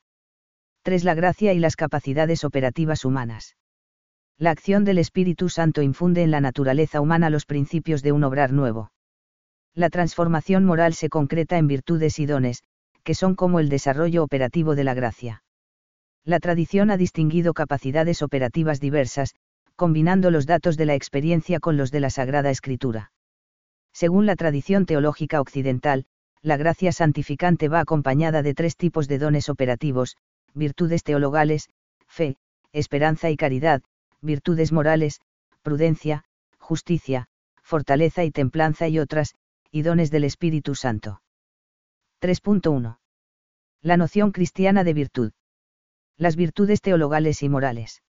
3. 0.84 1.06
La 1.06 1.16
gracia 1.16 1.54
y 1.54 1.60
las 1.60 1.78
capacidades 1.78 2.44
operativas 2.44 3.06
humanas. 3.06 3.56
La 4.38 4.52
acción 4.52 4.84
del 4.84 4.98
Espíritu 4.98 5.50
Santo 5.50 5.82
infunde 5.82 6.24
en 6.24 6.32
la 6.32 6.42
naturaleza 6.42 7.02
humana 7.02 7.30
los 7.30 7.46
principios 7.46 8.04
de 8.04 8.12
un 8.12 8.24
obrar 8.24 8.52
nuevo. 8.52 8.92
La 9.78 9.92
transformación 9.92 10.66
moral 10.66 10.96
se 10.96 11.08
concreta 11.08 11.60
en 11.60 11.68
virtudes 11.68 12.18
y 12.18 12.26
dones, 12.26 12.64
que 13.04 13.14
son 13.14 13.36
como 13.36 13.60
el 13.60 13.70
desarrollo 13.70 14.24
operativo 14.24 14.74
de 14.74 14.84
la 14.84 14.96
gracia. 14.96 15.44
La 16.26 16.40
tradición 16.40 16.90
ha 16.90 16.98
distinguido 16.98 17.54
capacidades 17.54 18.24
operativas 18.24 18.80
diversas, 18.80 19.36
combinando 19.76 20.32
los 20.32 20.48
datos 20.48 20.78
de 20.78 20.88
la 20.88 20.96
experiencia 20.96 21.60
con 21.60 21.78
los 21.78 21.92
de 21.92 22.00
la 22.00 22.10
Sagrada 22.10 22.50
Escritura. 22.50 23.12
Según 23.94 24.26
la 24.26 24.36
tradición 24.36 24.88
teológica 24.88 25.40
occidental, 25.40 26.06
la 26.42 26.58
gracia 26.58 26.92
santificante 26.92 27.70
va 27.70 27.82
acompañada 27.82 28.42
de 28.42 28.56
tres 28.56 28.78
tipos 28.78 29.08
de 29.08 29.20
dones 29.20 29.48
operativos, 29.48 30.18
virtudes 30.56 31.04
teologales, 31.04 31.70
fe, 32.08 32.38
esperanza 32.74 33.30
y 33.30 33.38
caridad, 33.38 33.84
virtudes 34.22 34.72
morales, 34.72 35.22
prudencia, 35.62 36.24
justicia, 36.58 37.28
fortaleza 37.62 38.24
y 38.24 38.32
templanza 38.32 38.88
y 38.88 38.98
otras, 38.98 39.36
y 39.78 39.84
dones 39.84 40.10
del 40.10 40.24
Espíritu 40.24 40.74
Santo. 40.74 41.22
3.1. 42.20 42.98
La 43.84 43.96
noción 43.96 44.32
cristiana 44.32 44.84
de 44.84 44.94
virtud. 44.96 45.32
Las 46.18 46.36
virtudes 46.36 46.82
teologales 46.82 47.44
y 47.44 47.50
morales. 47.50 48.02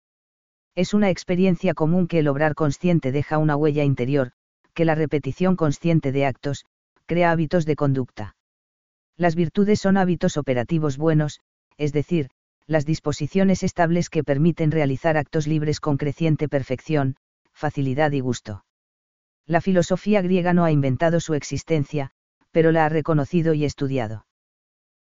Es 0.76 0.94
una 0.94 1.10
experiencia 1.10 1.74
común 1.74 2.08
que 2.08 2.20
el 2.20 2.30
obrar 2.30 2.56
consciente 2.56 3.12
deja 3.12 3.38
una 3.38 3.58
huella 3.58 3.84
interior, 3.84 4.32
que 4.74 4.86
la 4.86 4.96
repetición 4.96 5.58
consciente 5.58 6.14
de 6.14 6.26
actos, 6.26 6.64
crea 7.06 7.32
hábitos 7.32 7.66
de 7.66 7.76
conducta. 7.76 8.38
Las 9.18 9.36
virtudes 9.36 9.82
son 9.82 9.98
hábitos 9.98 10.38
operativos 10.38 10.96
buenos, 10.96 11.42
es 11.76 11.92
decir, 11.92 12.30
las 12.66 12.86
disposiciones 12.86 13.62
estables 13.62 14.10
que 14.10 14.24
permiten 14.24 14.72
realizar 14.72 15.18
actos 15.18 15.48
libres 15.48 15.82
con 15.82 15.98
creciente 15.98 16.48
perfección, 16.48 17.18
facilidad 17.52 18.14
y 18.14 18.22
gusto. 18.22 18.64
La 19.48 19.62
filosofía 19.62 20.22
griega 20.22 20.54
no 20.54 20.66
ha 20.66 20.72
inventado 20.72 21.22
su 21.22 21.34
existencia, 21.34 22.12
pero 22.52 22.74
la 22.74 22.86
ha 22.86 22.90
reconocido 22.90 23.54
y 23.54 23.64
estudiado. 23.64 24.26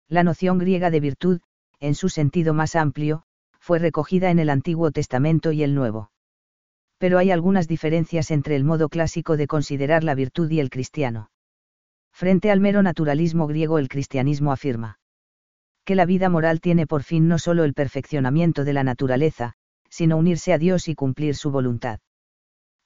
La 0.07 0.23
noción 0.23 0.57
griega 0.57 0.89
de 0.89 1.01
virtud, 1.01 1.41
en 1.79 1.95
su 1.95 2.07
sentido 2.07 2.53
más 2.53 2.77
amplio, 2.77 3.23
fue 3.59 3.77
recogida 3.77 4.31
en 4.31 4.39
el 4.39 4.49
Antiguo 4.49 4.91
Testamento 4.91 5.51
y 5.51 5.63
el 5.63 5.75
Nuevo. 5.75 6.11
Pero 6.97 7.17
hay 7.17 7.29
algunas 7.29 7.67
diferencias 7.67 8.31
entre 8.31 8.55
el 8.55 8.63
modo 8.63 8.87
clásico 8.87 9.35
de 9.35 9.47
considerar 9.47 10.05
la 10.05 10.15
virtud 10.15 10.49
y 10.49 10.61
el 10.61 10.69
cristiano. 10.69 11.29
Frente 12.13 12.49
al 12.49 12.61
mero 12.61 12.81
naturalismo 12.81 13.47
griego 13.47 13.77
el 13.77 13.89
cristianismo 13.89 14.51
afirma 14.51 14.97
que 15.83 15.95
la 15.95 16.05
vida 16.05 16.27
moral 16.29 16.59
tiene 16.59 16.85
por 16.85 17.03
fin 17.03 17.29
no 17.29 17.39
solo 17.39 17.63
el 17.63 17.73
perfeccionamiento 17.73 18.65
de 18.65 18.73
la 18.73 18.83
naturaleza, 18.83 19.53
sino 19.89 20.17
unirse 20.17 20.51
a 20.51 20.57
Dios 20.57 20.89
y 20.89 20.95
cumplir 20.95 21.35
su 21.35 21.49
voluntad. 21.49 21.99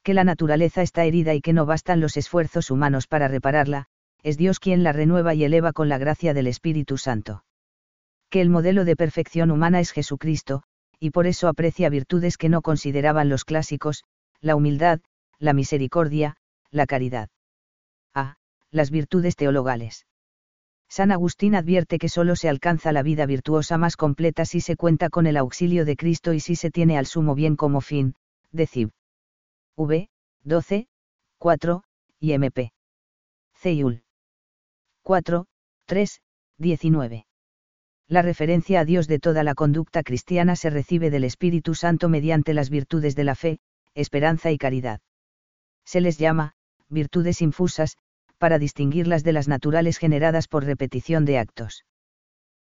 Que 0.04 0.14
la 0.14 0.24
naturaleza 0.24 0.82
está 0.82 1.06
herida 1.06 1.34
y 1.36 1.42
que 1.42 1.54
no 1.54 1.66
bastan 1.66 2.00
los 2.00 2.18
esfuerzos 2.18 2.72
humanos 2.72 3.08
para 3.08 3.28
repararla, 3.28 3.86
es 4.24 4.38
Dios 4.38 4.60
quien 4.60 4.84
la 4.84 4.94
renueva 4.94 5.34
y 5.34 5.44
eleva 5.44 5.74
con 5.74 5.90
la 5.90 5.98
gracia 5.98 6.34
del 6.34 6.48
Espíritu 6.48 6.98
Santo. 6.98 7.44
Que 8.30 8.42
el 8.42 8.50
modelo 8.50 8.86
de 8.86 8.96
perfección 8.96 9.52
humana 9.52 9.80
es 9.80 9.92
Jesucristo, 9.92 10.64
y 11.00 11.12
por 11.12 11.28
eso 11.28 11.48
aprecia 11.48 11.90
virtudes 11.90 12.38
que 12.38 12.50
no 12.50 12.62
consideraban 12.62 13.30
los 13.30 13.46
clásicos, 13.46 14.04
la 14.40 14.56
humildad, 14.56 15.02
la 15.38 15.54
misericordia, 15.54 16.38
la 16.72 16.86
caridad. 16.86 17.30
A 18.14 18.38
las 18.72 18.90
virtudes 18.90 19.36
teologales. 19.36 20.06
San 20.88 21.12
Agustín 21.12 21.56
advierte 21.56 21.98
que 22.00 22.10
solo 22.10 22.36
se 22.36 22.50
alcanza 22.50 22.92
la 22.92 23.04
vida 23.04 23.26
virtuosa 23.26 23.78
más 23.78 23.98
completa 23.98 24.46
si 24.46 24.62
se 24.62 24.76
cuenta 24.76 25.10
con 25.10 25.26
el 25.26 25.38
auxilio 25.38 25.86
de 25.86 25.96
Cristo 25.96 26.34
y 26.34 26.40
si 26.40 26.56
se 26.56 26.72
tiene 26.72 26.98
al 26.98 27.06
sumo 27.06 27.36
bien 27.36 27.56
como 27.56 27.82
fin, 27.82 28.16
decib. 28.52 28.92
V, 29.76 30.10
12, 30.44 30.88
4, 31.38 31.84
y 32.20 32.34
MP. 32.34 32.72
Ceyul. 33.56 34.04
4, 35.04 35.46
3, 35.86 36.22
19. 36.58 37.26
La 38.08 38.22
referencia 38.22 38.82
a 38.82 38.86
Dios 38.86 39.08
de 39.08 39.20
toda 39.20 39.44
la 39.44 39.56
conducta 39.56 40.04
cristiana 40.04 40.56
se 40.56 40.70
recibe 40.70 41.10
del 41.10 41.24
Espíritu 41.24 41.76
Santo 41.76 42.10
mediante 42.10 42.54
las 42.54 42.70
virtudes 42.70 43.16
de 43.16 43.24
la 43.24 43.36
fe, 43.36 43.60
esperanza 43.96 44.52
y 44.52 44.58
caridad. 44.58 45.00
Se 45.86 46.02
les 46.02 46.18
llama, 46.18 46.54
virtudes 46.90 47.42
infusas, 47.42 47.98
para 48.38 48.60
distinguirlas 48.60 49.24
de 49.24 49.34
las 49.34 49.48
naturales 49.48 49.98
generadas 49.98 50.48
por 50.48 50.66
repetición 50.66 51.26
de 51.26 51.38
actos. 51.38 51.86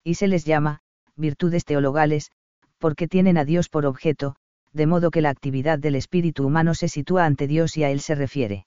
Y 0.04 0.14
se 0.14 0.28
les 0.28 0.44
llama, 0.44 0.80
virtudes 1.16 1.64
teologales, 1.64 2.30
porque 2.78 3.08
tienen 3.08 3.38
a 3.38 3.44
Dios 3.44 3.68
por 3.68 3.86
objeto, 3.86 4.36
de 4.72 4.86
modo 4.86 5.10
que 5.10 5.22
la 5.22 5.30
actividad 5.30 5.78
del 5.78 5.94
espíritu 5.94 6.46
humano 6.46 6.74
se 6.74 6.88
sitúa 6.88 7.24
ante 7.24 7.46
Dios 7.46 7.76
y 7.76 7.84
a 7.84 7.90
Él 7.90 8.00
se 8.00 8.14
refiere. 8.14 8.66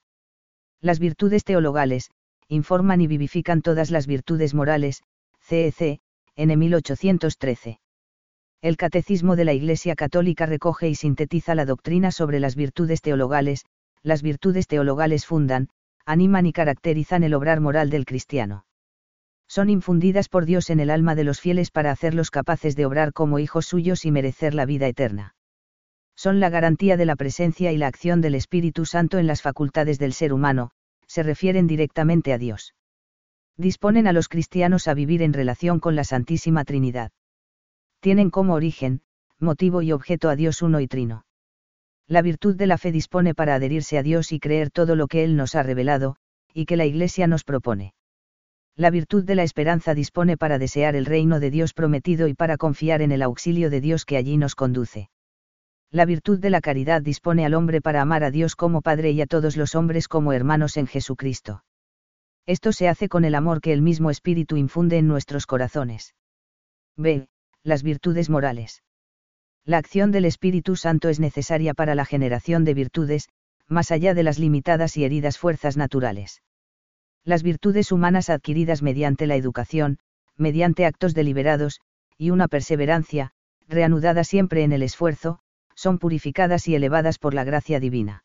Las 0.82 1.00
virtudes 1.00 1.44
teologales, 1.44 2.10
informan 2.48 3.02
y 3.02 3.08
vivifican 3.08 3.62
todas 3.62 3.92
las 3.92 4.08
virtudes 4.08 4.54
morales, 4.54 5.04
CEC, 5.42 6.00
en 6.36 6.60
1813. 6.60 7.80
El 8.62 8.78
Catecismo 8.78 9.36
de 9.36 9.46
la 9.46 9.54
Iglesia 9.54 9.96
Católica 9.96 10.46
recoge 10.46 10.90
y 10.90 10.96
sintetiza 10.96 11.56
la 11.56 11.66
doctrina 11.66 12.12
sobre 12.12 12.40
las 12.40 12.56
virtudes 12.56 13.02
teologales, 13.02 13.66
las 14.04 14.22
virtudes 14.22 14.68
teologales 14.68 15.26
fundan, 15.26 15.70
animan 16.06 16.46
y 16.46 16.54
caracterizan 16.54 17.24
el 17.24 17.34
obrar 17.34 17.60
moral 17.60 17.90
del 17.90 18.06
cristiano. 18.06 18.66
Son 19.48 19.70
infundidas 19.70 20.30
por 20.30 20.46
Dios 20.46 20.70
en 20.70 20.80
el 20.80 20.90
alma 20.90 21.16
de 21.16 21.24
los 21.24 21.40
fieles 21.42 21.72
para 21.72 21.92
hacerlos 21.92 22.32
capaces 22.32 22.76
de 22.76 22.86
obrar 22.86 23.14
como 23.14 23.40
hijos 23.40 23.66
suyos 23.66 24.06
y 24.06 24.12
merecer 24.12 24.54
la 24.54 24.66
vida 24.66 24.88
eterna. 24.88 25.36
Son 26.24 26.40
la 26.40 26.52
garantía 26.52 26.98
de 26.98 27.06
la 27.08 27.16
presencia 27.16 27.72
y 27.72 27.78
la 27.78 27.88
acción 27.88 28.22
del 28.22 28.36
Espíritu 28.36 28.86
Santo 28.86 29.18
en 29.18 29.26
las 29.26 29.42
facultades 29.42 29.98
del 29.98 30.14
ser 30.14 30.34
humano, 30.34 30.70
se 31.08 31.24
refieren 31.24 31.66
directamente 31.66 32.32
a 32.32 32.38
Dios. 32.38 32.76
Disponen 33.58 34.06
a 34.06 34.14
los 34.14 34.28
cristianos 34.28 34.88
a 34.88 34.94
vivir 34.94 35.24
en 35.24 35.34
relación 35.34 35.80
con 35.80 35.96
la 35.96 36.04
Santísima 36.04 36.64
Trinidad. 36.64 37.12
Tienen 38.02 38.30
como 38.30 38.54
origen, 38.54 39.02
motivo 39.40 39.82
y 39.82 39.94
objeto 39.94 40.30
a 40.30 40.36
Dios 40.36 40.62
uno 40.62 40.80
y 40.80 40.88
trino. 40.88 41.26
La 42.06 42.22
virtud 42.22 42.56
de 42.56 42.68
la 42.68 42.78
fe 42.78 42.92
dispone 42.92 43.34
para 43.34 43.56
adherirse 43.56 43.98
a 43.98 44.04
Dios 44.04 44.32
y 44.32 44.40
creer 44.40 44.70
todo 44.70 44.96
lo 44.96 45.08
que 45.08 45.24
Él 45.24 45.36
nos 45.36 45.56
ha 45.56 45.64
revelado, 45.64 46.18
y 46.54 46.68
que 46.68 46.78
la 46.78 46.86
Iglesia 46.86 47.26
nos 47.26 47.44
propone. 47.44 47.96
La 48.76 48.92
virtud 48.92 49.24
de 49.24 49.34
la 49.34 49.42
esperanza 49.42 49.96
dispone 49.96 50.38
para 50.38 50.60
desear 50.60 50.96
el 50.96 51.08
reino 51.08 51.40
de 51.40 51.50
Dios 51.50 51.74
prometido 51.74 52.28
y 52.28 52.36
para 52.36 52.58
confiar 52.58 53.02
en 53.02 53.12
el 53.12 53.24
auxilio 53.24 53.72
de 53.72 53.82
Dios 53.82 54.06
que 54.06 54.18
allí 54.18 54.38
nos 54.38 54.54
conduce. 54.54 55.10
La 55.92 56.06
virtud 56.06 56.40
de 56.40 56.50
la 56.50 56.62
caridad 56.62 57.02
dispone 57.02 57.46
al 57.46 57.54
hombre 57.54 57.82
para 57.82 58.02
amar 58.02 58.24
a 58.24 58.32
Dios 58.32 58.56
como 58.56 58.82
Padre 58.82 59.12
y 59.12 59.20
a 59.22 59.26
todos 59.26 59.58
los 59.58 59.76
hombres 59.76 60.08
como 60.08 60.32
hermanos 60.32 60.78
en 60.78 60.88
Jesucristo. 60.88 61.66
Esto 62.46 62.72
se 62.72 62.88
hace 62.88 63.10
con 63.10 63.26
el 63.26 63.36
amor 63.36 63.60
que 63.60 63.74
el 63.74 63.82
mismo 63.82 64.10
Espíritu 64.10 64.56
infunde 64.56 64.98
en 64.98 65.08
nuestros 65.08 65.46
corazones. 65.46 66.16
B. 66.96 67.28
Las 67.64 67.84
virtudes 67.84 68.30
morales. 68.30 68.84
La 69.66 69.78
acción 69.78 70.12
del 70.12 70.26
Espíritu 70.26 70.78
Santo 70.78 71.10
es 71.10 71.20
necesaria 71.20 71.74
para 71.74 71.94
la 71.94 72.06
generación 72.06 72.64
de 72.64 72.74
virtudes, 72.74 73.28
más 73.68 73.92
allá 73.92 74.14
de 74.14 74.24
las 74.24 74.40
limitadas 74.40 74.96
y 74.96 75.04
heridas 75.04 75.38
fuerzas 75.38 75.76
naturales. 75.76 76.42
Las 77.24 77.44
virtudes 77.44 77.92
humanas 77.92 78.30
adquiridas 78.30 78.82
mediante 78.82 79.28
la 79.28 79.36
educación, 79.36 80.00
mediante 80.38 80.86
actos 80.86 81.14
deliberados, 81.14 81.82
y 82.18 82.32
una 82.32 82.48
perseverancia, 82.48 83.32
reanudada 83.68 84.24
siempre 84.24 84.64
en 84.64 84.72
el 84.72 84.84
esfuerzo, 84.84 85.42
son 85.82 85.98
purificadas 85.98 86.68
y 86.68 86.76
elevadas 86.76 87.18
por 87.18 87.34
la 87.34 87.44
gracia 87.44 87.80
divina. 87.80 88.24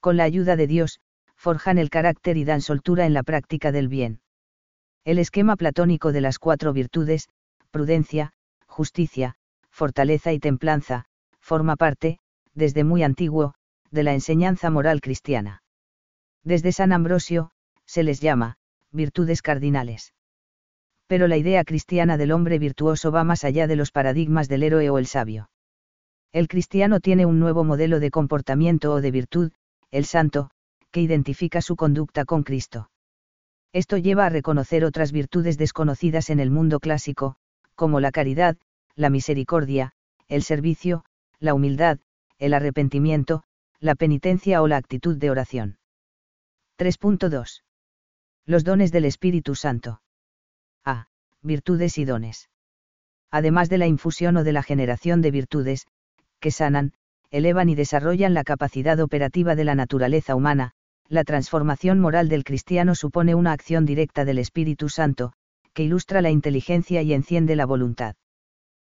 Con 0.00 0.16
la 0.16 0.24
ayuda 0.24 0.56
de 0.56 0.66
Dios, 0.66 1.00
forjan 1.36 1.76
el 1.76 1.90
carácter 1.90 2.38
y 2.38 2.44
dan 2.44 2.62
soltura 2.62 3.04
en 3.04 3.12
la 3.12 3.22
práctica 3.22 3.72
del 3.72 3.88
bien. 3.88 4.22
El 5.04 5.18
esquema 5.18 5.56
platónico 5.56 6.12
de 6.12 6.22
las 6.22 6.38
cuatro 6.38 6.72
virtudes, 6.72 7.28
prudencia, 7.70 8.32
justicia, 8.66 9.34
fortaleza 9.70 10.32
y 10.32 10.38
templanza, 10.38 11.04
forma 11.40 11.76
parte, 11.76 12.18
desde 12.54 12.84
muy 12.84 13.02
antiguo, 13.02 13.52
de 13.90 14.04
la 14.04 14.14
enseñanza 14.14 14.70
moral 14.70 15.02
cristiana. 15.02 15.62
Desde 16.42 16.72
San 16.72 16.92
Ambrosio, 16.92 17.50
se 17.84 18.02
les 18.02 18.20
llama, 18.20 18.56
virtudes 18.92 19.42
cardinales. 19.42 20.14
Pero 21.06 21.28
la 21.28 21.36
idea 21.36 21.64
cristiana 21.64 22.16
del 22.16 22.32
hombre 22.32 22.58
virtuoso 22.58 23.12
va 23.12 23.24
más 23.24 23.44
allá 23.44 23.66
de 23.66 23.76
los 23.76 23.90
paradigmas 23.90 24.48
del 24.48 24.62
héroe 24.62 24.88
o 24.88 24.96
el 24.96 25.06
sabio. 25.06 25.50
El 26.32 26.48
cristiano 26.48 27.00
tiene 27.00 27.26
un 27.26 27.38
nuevo 27.38 27.62
modelo 27.62 28.00
de 28.00 28.10
comportamiento 28.10 28.92
o 28.92 29.00
de 29.02 29.10
virtud, 29.10 29.52
el 29.90 30.06
santo, 30.06 30.50
que 30.90 31.02
identifica 31.02 31.60
su 31.60 31.76
conducta 31.76 32.24
con 32.24 32.42
Cristo. 32.42 32.90
Esto 33.72 33.98
lleva 33.98 34.26
a 34.26 34.30
reconocer 34.30 34.84
otras 34.84 35.12
virtudes 35.12 35.58
desconocidas 35.58 36.30
en 36.30 36.40
el 36.40 36.50
mundo 36.50 36.80
clásico, 36.80 37.36
como 37.74 38.00
la 38.00 38.12
caridad, 38.12 38.56
la 38.94 39.10
misericordia, 39.10 39.92
el 40.28 40.42
servicio, 40.42 41.04
la 41.38 41.54
humildad, 41.54 41.98
el 42.38 42.54
arrepentimiento, 42.54 43.42
la 43.78 43.94
penitencia 43.94 44.62
o 44.62 44.68
la 44.68 44.76
actitud 44.76 45.16
de 45.16 45.30
oración. 45.30 45.78
3.2. 46.78 47.62
Los 48.46 48.64
dones 48.64 48.90
del 48.90 49.04
Espíritu 49.04 49.54
Santo. 49.54 50.02
A. 50.84 51.08
Virtudes 51.42 51.98
y 51.98 52.04
dones. 52.04 52.48
Además 53.30 53.68
de 53.68 53.78
la 53.78 53.86
infusión 53.86 54.36
o 54.36 54.44
de 54.44 54.52
la 54.52 54.62
generación 54.62 55.22
de 55.22 55.30
virtudes, 55.30 55.86
que 56.42 56.50
sanan, 56.50 56.92
elevan 57.30 57.70
y 57.70 57.74
desarrollan 57.74 58.34
la 58.34 58.44
capacidad 58.44 59.00
operativa 59.00 59.54
de 59.54 59.64
la 59.64 59.74
naturaleza 59.74 60.34
humana, 60.34 60.72
la 61.08 61.24
transformación 61.24 62.00
moral 62.00 62.28
del 62.28 62.44
cristiano 62.44 62.94
supone 62.94 63.34
una 63.34 63.52
acción 63.52 63.86
directa 63.86 64.26
del 64.26 64.38
Espíritu 64.38 64.88
Santo, 64.90 65.32
que 65.72 65.84
ilustra 65.84 66.20
la 66.20 66.30
inteligencia 66.30 67.00
y 67.00 67.14
enciende 67.14 67.56
la 67.56 67.64
voluntad. 67.64 68.16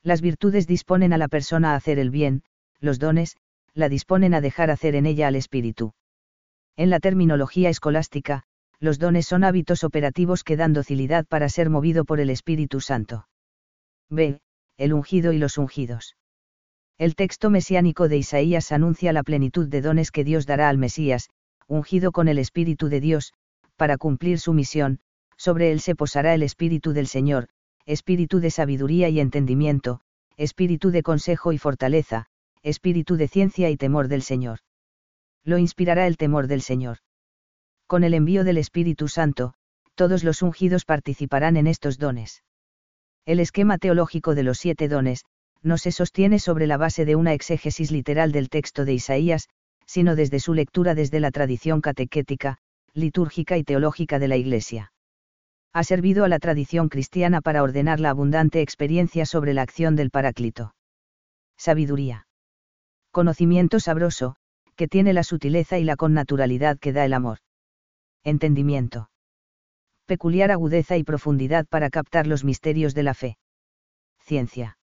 Las 0.03 0.21
virtudes 0.21 0.67
disponen 0.67 1.13
a 1.13 1.17
la 1.17 1.27
persona 1.27 1.71
a 1.71 1.75
hacer 1.75 1.99
el 1.99 2.09
bien, 2.09 2.43
los 2.79 2.99
dones, 2.99 3.37
la 3.73 3.89
disponen 3.89 4.33
a 4.33 4.41
dejar 4.41 4.71
hacer 4.71 4.95
en 4.95 5.05
ella 5.05 5.27
al 5.27 5.35
Espíritu. 5.35 5.93
En 6.75 6.89
la 6.89 6.99
terminología 6.99 7.69
escolástica, 7.69 8.43
los 8.79 8.99
dones 8.99 9.27
son 9.27 9.43
hábitos 9.43 9.83
operativos 9.83 10.43
que 10.43 10.57
dan 10.57 10.73
docilidad 10.73 11.25
para 11.25 11.47
ser 11.47 11.69
movido 11.69 12.05
por 12.05 12.19
el 12.19 12.29
Espíritu 12.29 12.81
Santo. 12.81 13.27
B. 14.09 14.39
El 14.77 14.93
ungido 14.93 15.31
y 15.31 15.37
los 15.37 15.57
ungidos. 15.57 16.15
El 16.97 17.15
texto 17.15 17.49
mesiánico 17.49 18.07
de 18.07 18.17
Isaías 18.17 18.71
anuncia 18.71 19.11
la 19.11 19.23
plenitud 19.23 19.67
de 19.67 19.81
dones 19.81 20.11
que 20.11 20.23
Dios 20.23 20.45
dará 20.45 20.69
al 20.69 20.77
Mesías, 20.77 21.29
ungido 21.67 22.11
con 22.13 22.29
el 22.29 22.39
Espíritu 22.39 22.87
de 22.87 23.01
Dios, 23.01 23.33
para 23.75 23.97
cumplir 23.97 24.39
su 24.39 24.53
misión, 24.53 24.99
sobre 25.35 25.71
él 25.71 25.81
se 25.81 25.95
posará 25.95 26.33
el 26.33 26.43
Espíritu 26.43 26.93
del 26.93 27.07
Señor, 27.07 27.49
espíritu 27.85 28.39
de 28.39 28.49
sabiduría 28.49 29.09
y 29.09 29.19
entendimiento, 29.19 29.99
espíritu 30.37 30.89
de 30.89 31.03
consejo 31.03 31.51
y 31.51 31.57
fortaleza, 31.57 32.27
espíritu 32.63 33.17
de 33.17 33.27
ciencia 33.27 33.69
y 33.69 33.77
temor 33.77 34.07
del 34.07 34.21
Señor. 34.21 34.59
Lo 35.43 35.57
inspirará 35.57 36.07
el 36.07 36.17
temor 36.17 36.47
del 36.47 36.61
Señor. 36.61 36.99
Con 37.87 38.03
el 38.03 38.13
envío 38.13 38.43
del 38.43 38.57
Espíritu 38.57 39.07
Santo, 39.07 39.53
todos 39.93 40.23
los 40.23 40.41
ungidos 40.41 40.85
participarán 40.85 41.57
en 41.57 41.67
estos 41.67 41.99
dones. 41.99 42.43
El 43.25 43.39
esquema 43.39 43.77
teológico 43.77 44.33
de 44.33 44.43
los 44.43 44.57
siete 44.57 44.87
dones, 44.87 45.25
no 45.65 45.79
se 45.79 45.91
sostiene 45.91 46.38
sobre 46.38 46.67
la 46.67 46.77
base 46.77 47.05
de 47.05 47.15
una 47.15 47.34
exégesis 47.34 47.91
literal 47.91 48.31
del 48.31 48.50
texto 48.50 48.86
de 48.86 48.93
Isaías, 48.93 49.50
sino 49.88 50.15
desde 50.15 50.39
su 50.39 50.53
lectura 50.53 50.93
desde 50.93 51.19
la 51.19 51.31
tradición 51.31 51.81
catequética, 51.81 52.60
litúrgica 52.93 53.57
y 53.57 53.63
teológica 53.63 54.19
de 54.19 54.27
la 54.27 54.38
Iglesia. 54.38 54.93
Ha 55.74 55.84
servido 55.84 56.24
a 56.24 56.29
la 56.29 56.38
tradición 56.38 56.88
cristiana 56.88 57.41
para 57.41 57.63
ordenar 57.63 58.00
la 58.00 58.12
abundante 58.12 58.62
experiencia 58.62 59.25
sobre 59.25 59.55
la 59.55 59.63
acción 59.63 59.95
del 59.95 60.12
Paráclito. 60.12 60.75
Sabiduría. 61.57 62.27
Conocimiento 63.12 63.79
sabroso, 63.79 64.36
que 64.75 64.88
tiene 64.88 65.13
la 65.13 65.24
sutileza 65.24 65.79
y 65.79 65.84
la 65.84 65.95
connaturalidad 65.95 66.77
que 66.77 66.93
da 66.93 67.05
el 67.05 67.13
amor. 67.13 67.39
Entendimiento. 68.24 69.10
Peculiar 70.05 70.51
agudeza 70.51 70.95
y 70.95 71.03
profundidad 71.03 71.65
para 71.65 71.89
captar 71.89 72.27
los 72.27 72.43
misterios 72.43 72.93
de 72.93 73.03
la 73.03 73.15
fe. 73.15 73.38
Ciencia. 74.19 74.77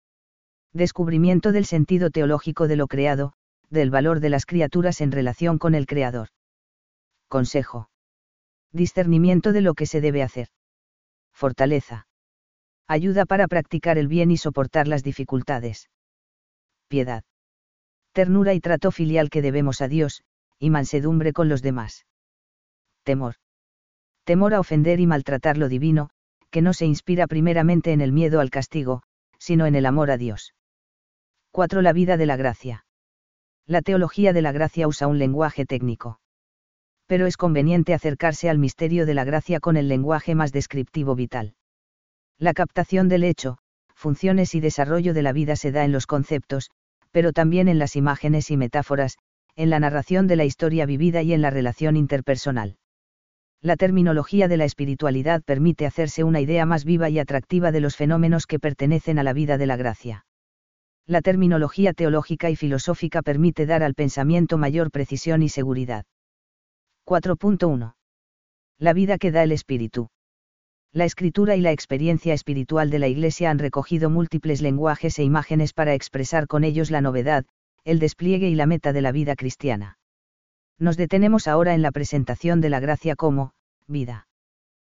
Descubrimiento 0.74 1.52
del 1.52 1.66
sentido 1.66 2.12
teológico 2.12 2.68
de 2.68 2.76
lo 2.76 2.88
creado, 2.88 3.34
del 3.70 3.90
valor 3.90 4.20
de 4.20 4.30
las 4.30 4.46
criaturas 4.46 5.02
en 5.02 5.12
relación 5.12 5.58
con 5.58 5.74
el 5.74 5.88
Creador. 5.88 6.30
Consejo. 7.28 7.90
Discernimiento 8.72 9.52
de 9.52 9.62
lo 9.62 9.74
que 9.74 9.88
se 9.88 10.00
debe 10.00 10.22
hacer. 10.22 10.50
Fortaleza. 11.32 12.08
Ayuda 12.88 13.26
para 13.26 13.48
practicar 13.48 13.98
el 13.98 14.08
bien 14.08 14.30
y 14.30 14.38
soportar 14.38 14.88
las 14.88 15.04
dificultades. 15.04 15.90
Piedad. 16.88 17.24
Ternura 18.12 18.54
y 18.54 18.60
trato 18.60 18.92
filial 18.92 19.30
que 19.30 19.42
debemos 19.42 19.82
a 19.82 19.88
Dios, 19.88 20.24
y 20.60 20.70
mansedumbre 20.70 21.34
con 21.34 21.50
los 21.50 21.62
demás. 21.62 22.06
Temor. 23.04 23.36
Temor 24.24 24.54
a 24.54 24.60
ofender 24.60 25.00
y 25.00 25.08
maltratar 25.08 25.58
lo 25.58 25.68
divino, 25.68 26.10
que 26.52 26.62
no 26.62 26.74
se 26.74 26.86
inspira 26.86 27.26
primeramente 27.26 27.92
en 27.92 28.02
el 28.02 28.12
miedo 28.12 28.40
al 28.40 28.50
castigo, 28.52 29.02
sino 29.40 29.66
en 29.66 29.76
el 29.76 29.86
amor 29.86 30.12
a 30.12 30.18
Dios. 30.18 30.54
4. 31.52 31.82
La 31.82 31.94
vida 31.94 32.16
de 32.16 32.28
la 32.28 32.38
gracia. 32.38 32.86
La 33.66 33.82
teología 33.82 34.34
de 34.34 34.44
la 34.44 34.52
gracia 34.52 34.88
usa 34.88 35.08
un 35.08 35.18
lenguaje 35.18 35.66
técnico. 35.66 36.20
Pero 37.08 37.26
es 37.26 37.38
conveniente 37.38 37.96
acercarse 37.96 38.52
al 38.52 38.60
misterio 38.60 39.08
de 39.08 39.16
la 39.16 39.24
gracia 39.24 39.60
con 39.60 39.76
el 39.76 39.88
lenguaje 39.88 40.36
más 40.36 40.52
descriptivo 40.52 41.16
vital. 41.16 41.56
La 42.38 42.54
captación 42.54 43.10
del 43.10 43.24
hecho, 43.24 43.58
funciones 43.96 44.54
y 44.54 44.60
desarrollo 44.60 45.16
de 45.16 45.24
la 45.24 45.34
vida 45.34 45.56
se 45.56 45.72
da 45.72 45.84
en 45.86 45.92
los 45.92 46.06
conceptos, 46.06 46.70
pero 47.10 47.34
también 47.34 47.68
en 47.68 47.80
las 47.80 47.96
imágenes 47.96 48.52
y 48.52 48.58
metáforas, 48.58 49.18
en 49.56 49.72
la 49.72 49.80
narración 49.80 50.28
de 50.28 50.36
la 50.36 50.46
historia 50.46 50.86
vivida 50.86 51.24
y 51.24 51.34
en 51.34 51.42
la 51.42 51.50
relación 51.50 51.98
interpersonal. 51.98 52.78
La 53.60 53.76
terminología 53.76 54.48
de 54.48 54.58
la 54.58 54.66
espiritualidad 54.66 55.42
permite 55.42 55.88
hacerse 55.88 56.24
una 56.24 56.42
idea 56.42 56.68
más 56.68 56.86
viva 56.86 57.10
y 57.10 57.18
atractiva 57.18 57.72
de 57.72 57.80
los 57.80 57.96
fenómenos 57.96 58.46
que 58.46 58.60
pertenecen 58.60 59.18
a 59.18 59.24
la 59.24 59.34
vida 59.34 59.58
de 59.58 59.66
la 59.66 59.78
gracia 59.78 60.26
la 61.10 61.24
terminología 61.24 61.94
teológica 61.94 62.52
y 62.52 62.56
filosófica 62.56 63.24
permite 63.24 63.66
dar 63.66 63.82
al 63.82 63.96
pensamiento 63.96 64.60
mayor 64.60 64.92
precisión 64.92 65.42
y 65.42 65.50
seguridad. 65.50 66.06
4.1. 67.08 67.96
La 68.78 68.94
vida 68.94 69.18
que 69.18 69.32
da 69.32 69.42
el 69.42 69.52
Espíritu. 69.52 70.12
La 70.94 71.06
escritura 71.06 71.56
y 71.56 71.62
la 71.62 71.72
experiencia 71.72 72.36
espiritual 72.36 72.92
de 72.92 73.00
la 73.00 73.08
Iglesia 73.08 73.50
han 73.50 73.58
recogido 73.58 74.12
múltiples 74.12 74.62
lenguajes 74.62 75.18
e 75.18 75.24
imágenes 75.24 75.74
para 75.74 75.96
expresar 75.96 76.46
con 76.46 76.64
ellos 76.64 76.92
la 76.92 77.02
novedad, 77.02 77.44
el 77.86 77.98
despliegue 77.98 78.48
y 78.48 78.54
la 78.54 78.68
meta 78.68 78.94
de 78.94 79.02
la 79.02 79.12
vida 79.12 79.36
cristiana. 79.36 79.98
Nos 80.78 80.96
detenemos 80.96 81.48
ahora 81.48 81.74
en 81.74 81.82
la 81.82 81.92
presentación 81.92 82.62
de 82.62 82.70
la 82.70 82.80
gracia 82.80 83.16
como, 83.16 83.54
vida. 83.88 84.28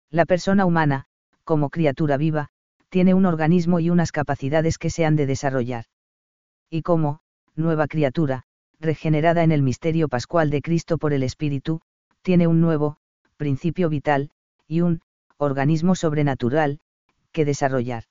La 0.10 0.26
persona 0.26 0.66
humana, 0.66 1.06
como 1.46 1.70
criatura 1.70 2.18
viva, 2.18 2.50
tiene 2.90 3.14
un 3.14 3.26
organismo 3.26 3.80
y 3.80 3.90
unas 3.90 4.12
capacidades 4.12 4.78
que 4.78 4.90
se 4.90 5.06
han 5.06 5.16
de 5.16 5.26
desarrollar 5.26 5.86
y 6.72 6.82
como, 6.84 7.20
nueva 7.54 7.88
criatura, 7.88 8.44
regenerada 8.80 9.44
en 9.44 9.52
el 9.52 9.62
misterio 9.62 10.08
pascual 10.08 10.50
de 10.50 10.62
Cristo 10.62 10.98
por 10.98 11.12
el 11.14 11.22
Espíritu, 11.22 11.82
tiene 12.22 12.48
un 12.48 12.62
nuevo, 12.62 12.98
principio 13.36 13.90
vital, 13.90 14.32
y 14.68 14.80
un, 14.80 15.02
organismo 15.38 15.96
sobrenatural, 15.96 16.80
que 17.34 17.44
desarrollar. 17.44 18.06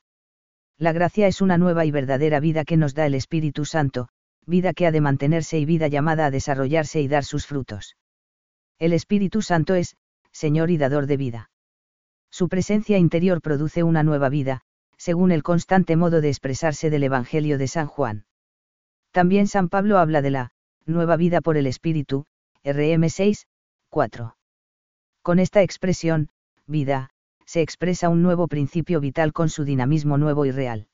La 0.76 0.92
gracia 0.92 1.26
es 1.26 1.40
una 1.40 1.56
nueva 1.56 1.86
y 1.86 1.90
verdadera 1.90 2.38
vida 2.38 2.64
que 2.64 2.76
nos 2.76 2.94
da 2.94 3.06
el 3.06 3.14
Espíritu 3.14 3.64
Santo, 3.64 4.08
vida 4.46 4.74
que 4.74 4.86
ha 4.86 4.92
de 4.92 5.00
mantenerse 5.00 5.58
y 5.58 5.64
vida 5.64 5.88
llamada 5.88 6.26
a 6.26 6.30
desarrollarse 6.30 7.00
y 7.00 7.08
dar 7.08 7.24
sus 7.24 7.46
frutos. 7.46 7.96
El 8.78 8.92
Espíritu 8.92 9.40
Santo 9.40 9.74
es, 9.74 9.96
Señor 10.32 10.70
y 10.70 10.76
dador 10.76 11.06
de 11.06 11.16
vida. 11.16 11.50
Su 12.30 12.48
presencia 12.48 12.98
interior 12.98 13.40
produce 13.40 13.82
una 13.82 14.02
nueva 14.02 14.28
vida, 14.28 14.62
según 14.98 15.32
el 15.32 15.42
constante 15.42 15.96
modo 15.96 16.20
de 16.20 16.28
expresarse 16.28 16.90
del 16.90 17.04
Evangelio 17.04 17.56
de 17.56 17.66
San 17.66 17.86
Juan. 17.86 18.26
También 19.12 19.48
San 19.48 19.68
Pablo 19.68 19.98
habla 19.98 20.22
de 20.22 20.30
la 20.30 20.52
nueva 20.86 21.16
vida 21.16 21.40
por 21.40 21.56
el 21.56 21.66
Espíritu, 21.66 22.26
RM 22.64 23.08
6, 23.08 23.46
4. 23.88 24.36
Con 25.22 25.38
esta 25.38 25.62
expresión, 25.62 26.28
vida, 26.66 27.10
se 27.44 27.60
expresa 27.60 28.08
un 28.08 28.22
nuevo 28.22 28.46
principio 28.46 29.00
vital 29.00 29.32
con 29.32 29.48
su 29.48 29.64
dinamismo 29.64 30.16
nuevo 30.16 30.44
y 30.44 30.52
real. 30.52 30.86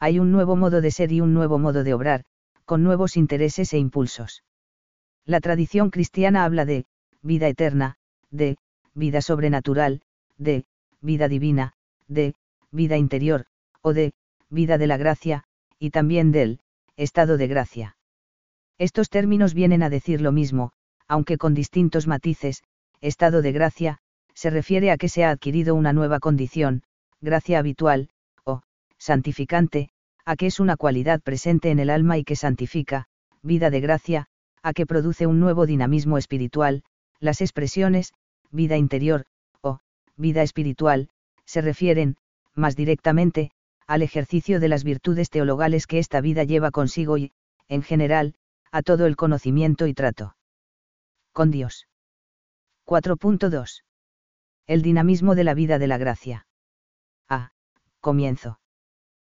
Hay 0.00 0.18
un 0.18 0.32
nuevo 0.32 0.56
modo 0.56 0.80
de 0.80 0.90
ser 0.90 1.12
y 1.12 1.20
un 1.20 1.32
nuevo 1.32 1.58
modo 1.58 1.84
de 1.84 1.94
obrar, 1.94 2.24
con 2.64 2.82
nuevos 2.82 3.16
intereses 3.16 3.72
e 3.72 3.78
impulsos. 3.78 4.42
La 5.24 5.40
tradición 5.40 5.90
cristiana 5.90 6.44
habla 6.44 6.64
de 6.64 6.86
vida 7.22 7.46
eterna, 7.46 7.96
de 8.30 8.56
vida 8.94 9.22
sobrenatural, 9.22 10.02
de 10.36 10.66
vida 11.00 11.28
divina, 11.28 11.74
de 12.08 12.34
vida 12.72 12.96
interior, 12.96 13.46
o 13.80 13.92
de 13.92 14.12
vida 14.50 14.78
de 14.78 14.86
la 14.88 14.96
gracia, 14.96 15.44
y 15.78 15.90
también 15.90 16.32
del 16.32 16.60
estado 16.98 17.36
de 17.36 17.46
gracia. 17.46 17.96
Estos 18.76 19.08
términos 19.08 19.54
vienen 19.54 19.84
a 19.84 19.88
decir 19.88 20.20
lo 20.20 20.32
mismo, 20.32 20.72
aunque 21.06 21.38
con 21.38 21.54
distintos 21.54 22.08
matices, 22.08 22.64
estado 23.00 23.40
de 23.40 23.52
gracia, 23.52 23.98
se 24.34 24.50
refiere 24.50 24.90
a 24.90 24.96
que 24.96 25.08
se 25.08 25.24
ha 25.24 25.30
adquirido 25.30 25.76
una 25.76 25.92
nueva 25.92 26.18
condición, 26.18 26.82
gracia 27.20 27.60
habitual, 27.60 28.10
o, 28.44 28.62
santificante, 28.98 29.90
a 30.24 30.34
que 30.34 30.46
es 30.46 30.58
una 30.58 30.76
cualidad 30.76 31.20
presente 31.20 31.70
en 31.70 31.78
el 31.78 31.90
alma 31.90 32.18
y 32.18 32.24
que 32.24 32.34
santifica, 32.34 33.06
vida 33.42 33.70
de 33.70 33.80
gracia, 33.80 34.26
a 34.64 34.72
que 34.72 34.84
produce 34.84 35.26
un 35.28 35.38
nuevo 35.38 35.66
dinamismo 35.66 36.18
espiritual, 36.18 36.82
las 37.20 37.40
expresiones, 37.40 38.12
vida 38.50 38.76
interior, 38.76 39.24
o, 39.62 39.78
vida 40.16 40.42
espiritual, 40.42 41.10
se 41.44 41.60
refieren, 41.60 42.16
más 42.54 42.74
directamente, 42.74 43.52
al 43.88 44.02
ejercicio 44.02 44.60
de 44.60 44.68
las 44.68 44.84
virtudes 44.84 45.30
teologales 45.30 45.86
que 45.86 45.98
esta 45.98 46.20
vida 46.20 46.44
lleva 46.44 46.70
consigo 46.70 47.16
y, 47.16 47.32
en 47.68 47.82
general, 47.82 48.34
a 48.70 48.82
todo 48.82 49.06
el 49.06 49.16
conocimiento 49.16 49.86
y 49.86 49.94
trato. 49.94 50.36
Con 51.32 51.50
Dios. 51.50 51.88
4.2. 52.86 53.82
El 54.66 54.82
dinamismo 54.82 55.34
de 55.34 55.44
la 55.44 55.54
vida 55.54 55.78
de 55.78 55.86
la 55.86 55.96
gracia. 55.96 56.46
A. 57.30 57.52
Comienzo. 58.00 58.60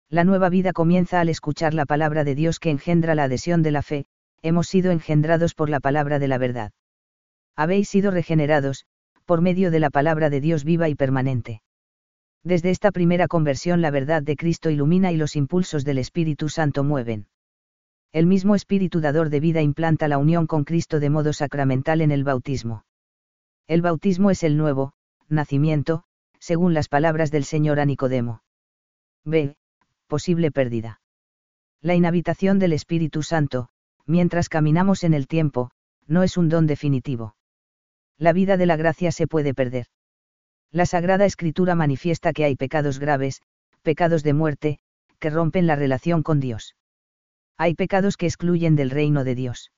La 0.09 0.23
nueva 0.23 0.47
vida 0.47 0.71
comienza 0.71 1.19
al 1.19 1.27
escuchar 1.27 1.73
la 1.73 1.85
palabra 1.85 2.23
de 2.23 2.35
Dios 2.35 2.59
que 2.59 2.69
engendra 2.69 3.13
la 3.13 3.23
adhesión 3.23 3.61
de 3.61 3.71
la 3.71 3.81
fe, 3.81 4.05
hemos 4.41 4.67
sido 4.67 4.91
engendrados 4.91 5.53
por 5.53 5.69
la 5.69 5.81
palabra 5.81 6.17
de 6.17 6.29
la 6.29 6.37
verdad. 6.37 6.71
Habéis 7.57 7.89
sido 7.89 8.09
regenerados, 8.09 8.85
por 9.25 9.41
medio 9.41 9.69
de 9.69 9.79
la 9.81 9.89
palabra 9.89 10.29
de 10.29 10.39
Dios 10.39 10.63
viva 10.63 10.87
y 10.87 10.95
permanente. 10.95 11.61
Desde 12.45 12.69
esta 12.69 12.91
primera 12.91 13.27
conversión 13.27 13.81
la 13.81 13.89
verdad 13.89 14.21
de 14.21 14.35
Cristo 14.35 14.69
ilumina 14.69 15.11
y 15.11 15.17
los 15.17 15.35
impulsos 15.35 15.83
del 15.83 15.97
Espíritu 15.97 16.47
Santo 16.47 16.83
mueven. 16.83 17.25
El 18.13 18.27
mismo 18.27 18.53
Espíritu 18.53 19.01
dador 19.01 19.31
de 19.31 19.39
vida 19.39 19.63
implanta 19.63 20.07
la 20.07 20.19
unión 20.19 20.45
con 20.45 20.63
Cristo 20.63 20.99
de 20.99 21.09
modo 21.09 21.33
sacramental 21.33 22.01
en 22.01 22.11
el 22.11 22.23
bautismo. 22.23 22.85
El 23.65 23.81
bautismo 23.81 24.29
es 24.29 24.43
el 24.43 24.57
nuevo, 24.57 24.93
nacimiento, 25.27 26.03
según 26.39 26.75
las 26.75 26.87
palabras 26.87 27.31
del 27.31 27.45
Señor 27.45 27.79
a 27.79 27.85
Nicodemo. 27.85 28.43
B. 29.23 29.57
Posible 30.05 30.51
pérdida. 30.51 31.01
La 31.81 31.95
inhabitación 31.95 32.59
del 32.59 32.73
Espíritu 32.73 33.23
Santo, 33.23 33.69
mientras 34.05 34.49
caminamos 34.49 35.03
en 35.03 35.15
el 35.15 35.25
tiempo, 35.25 35.71
no 36.05 36.21
es 36.21 36.37
un 36.37 36.49
don 36.49 36.67
definitivo. 36.67 37.35
La 38.19 38.33
vida 38.33 38.55
de 38.55 38.67
la 38.67 38.75
gracia 38.75 39.11
se 39.11 39.25
puede 39.25 39.55
perder. 39.55 39.87
La 40.71 40.85
Sagrada 40.85 41.25
Escritura 41.25 41.75
manifiesta 41.75 42.33
que 42.33 42.45
hay 42.45 42.55
pecados 42.55 42.99
graves, 42.99 43.41
pecados 43.81 44.23
de 44.23 44.33
muerte, 44.33 44.79
que 45.19 45.29
rompen 45.29 45.67
la 45.67 45.75
relación 45.75 46.23
con 46.23 46.39
Dios. 46.39 46.75
Hay 47.57 47.75
pecados 47.75 48.17
que 48.17 48.25
excluyen 48.25 48.75
del 48.75 48.89
reino 48.89 49.23
de 49.23 49.35
Dios. 49.35 49.71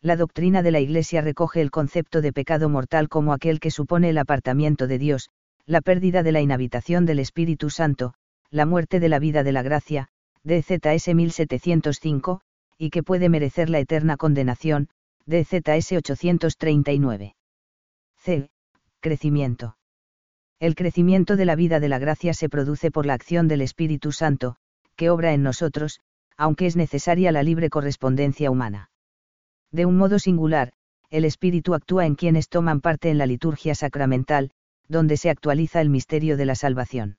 La 0.00 0.16
doctrina 0.16 0.62
de 0.62 0.70
la 0.70 0.80
Iglesia 0.80 1.20
recoge 1.20 1.60
el 1.60 1.70
concepto 1.70 2.20
de 2.20 2.32
pecado 2.32 2.68
mortal 2.68 3.08
como 3.08 3.32
aquel 3.32 3.60
que 3.60 3.70
supone 3.70 4.10
el 4.10 4.18
apartamiento 4.18 4.86
de 4.86 4.98
Dios, 4.98 5.30
la 5.64 5.80
pérdida 5.80 6.22
de 6.22 6.32
la 6.32 6.40
inhabitación 6.40 7.06
del 7.06 7.18
Espíritu 7.20 7.70
Santo, 7.70 8.14
la 8.50 8.66
muerte 8.66 9.00
de 9.00 9.08
la 9.08 9.18
vida 9.18 9.42
de 9.42 9.52
la 9.52 9.62
gracia, 9.62 10.08
DZS 10.44 11.14
1705, 11.14 12.40
y 12.78 12.90
que 12.90 13.02
puede 13.02 13.28
merecer 13.28 13.70
la 13.70 13.78
eterna 13.78 14.16
condenación, 14.16 14.88
DZS 15.26 15.92
839. 15.92 17.36
C. 18.16 18.50
Crecimiento. 19.00 19.76
El 20.62 20.76
crecimiento 20.76 21.34
de 21.34 21.44
la 21.44 21.56
vida 21.56 21.80
de 21.80 21.88
la 21.88 21.98
gracia 21.98 22.34
se 22.34 22.48
produce 22.48 22.92
por 22.92 23.04
la 23.04 23.14
acción 23.14 23.48
del 23.48 23.62
Espíritu 23.62 24.12
Santo, 24.12 24.54
que 24.94 25.10
obra 25.10 25.32
en 25.32 25.42
nosotros, 25.42 25.98
aunque 26.36 26.66
es 26.66 26.76
necesaria 26.76 27.32
la 27.32 27.42
libre 27.42 27.68
correspondencia 27.68 28.48
humana. 28.48 28.88
De 29.72 29.86
un 29.86 29.96
modo 29.96 30.20
singular, 30.20 30.72
el 31.10 31.24
Espíritu 31.24 31.74
actúa 31.74 32.06
en 32.06 32.14
quienes 32.14 32.48
toman 32.48 32.80
parte 32.80 33.10
en 33.10 33.18
la 33.18 33.26
liturgia 33.26 33.74
sacramental, 33.74 34.52
donde 34.86 35.16
se 35.16 35.30
actualiza 35.30 35.80
el 35.80 35.90
misterio 35.90 36.36
de 36.36 36.46
la 36.46 36.54
salvación. 36.54 37.16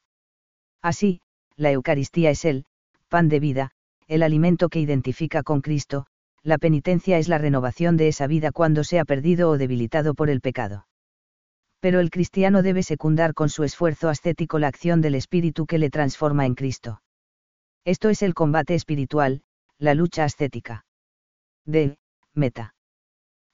Así, 0.81 1.19
la 1.57 1.69
Eucaristía 1.69 2.29
es 2.29 2.45
el 2.45 2.63
pan 3.09 3.27
de 3.27 3.41
vida, 3.41 3.71
el 4.07 4.23
alimento 4.23 4.69
que 4.69 4.79
identifica 4.79 5.43
con 5.43 5.59
Cristo, 5.59 6.05
la 6.43 6.57
penitencia 6.57 7.17
es 7.17 7.27
la 7.27 7.39
renovación 7.39 7.97
de 7.97 8.07
esa 8.07 8.25
vida 8.25 8.53
cuando 8.53 8.85
se 8.85 8.99
ha 8.99 9.03
perdido 9.03 9.49
o 9.49 9.57
debilitado 9.57 10.13
por 10.13 10.29
el 10.29 10.39
pecado. 10.39 10.85
Pero 11.83 11.99
el 11.99 12.11
cristiano 12.11 12.63
debe 12.63 12.81
secundar 12.81 13.33
con 13.33 13.49
su 13.49 13.65
esfuerzo 13.65 14.07
ascético 14.07 14.57
la 14.57 14.69
acción 14.69 15.01
del 15.01 15.15
Espíritu 15.15 15.65
que 15.65 15.77
le 15.77 15.89
transforma 15.89 16.45
en 16.45 16.55
Cristo. 16.55 17.01
Esto 17.83 18.07
es 18.07 18.21
el 18.21 18.33
combate 18.33 18.73
espiritual, 18.73 19.41
la 19.79 19.93
lucha 19.93 20.23
ascética. 20.23 20.85
D. 21.65 21.97
Meta. 22.33 22.73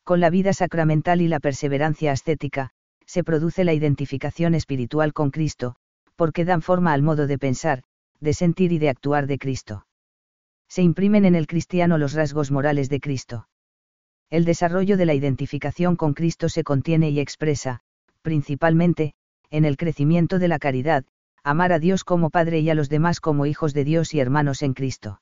Con 0.04 0.20
la 0.20 0.30
vida 0.30 0.54
sacramental 0.54 1.22
y 1.22 1.28
la 1.28 1.40
perseverancia 1.40 2.12
ascética, 2.12 2.70
se 3.08 3.24
produce 3.24 3.64
la 3.64 3.74
identificación 3.74 4.54
espiritual 4.54 5.12
con 5.12 5.32
Cristo, 5.32 5.76
porque 6.16 6.46
dan 6.46 6.62
forma 6.62 6.94
al 6.94 7.02
modo 7.02 7.26
de 7.26 7.40
pensar, 7.40 7.82
de 8.20 8.36
sentir 8.36 8.72
y 8.72 8.78
de 8.78 8.90
actuar 8.90 9.26
de 9.26 9.40
Cristo. 9.40 9.88
Se 10.68 10.84
imprimen 10.84 11.26
en 11.26 11.34
el 11.34 11.48
cristiano 11.48 11.98
los 11.98 12.14
rasgos 12.14 12.52
morales 12.52 12.90
de 12.90 13.00
Cristo. 13.00 13.48
El 14.30 14.46
desarrollo 14.46 14.98
de 14.98 15.08
la 15.08 15.16
identificación 15.16 15.96
con 15.96 16.14
Cristo 16.14 16.48
se 16.48 16.64
contiene 16.64 17.10
y 17.10 17.20
expresa, 17.20 17.82
principalmente, 18.22 19.14
en 19.50 19.66
el 19.66 19.78
crecimiento 19.78 20.40
de 20.40 20.48
la 20.48 20.60
caridad, 20.60 21.06
amar 21.44 21.72
a 21.72 21.80
Dios 21.80 22.04
como 22.04 22.30
Padre 22.30 22.60
y 22.60 22.70
a 22.70 22.76
los 22.76 22.90
demás 22.90 23.20
como 23.20 23.46
hijos 23.46 23.74
de 23.74 23.84
Dios 23.84 24.14
y 24.14 24.20
hermanos 24.20 24.62
en 24.62 24.74
Cristo. 24.74 25.22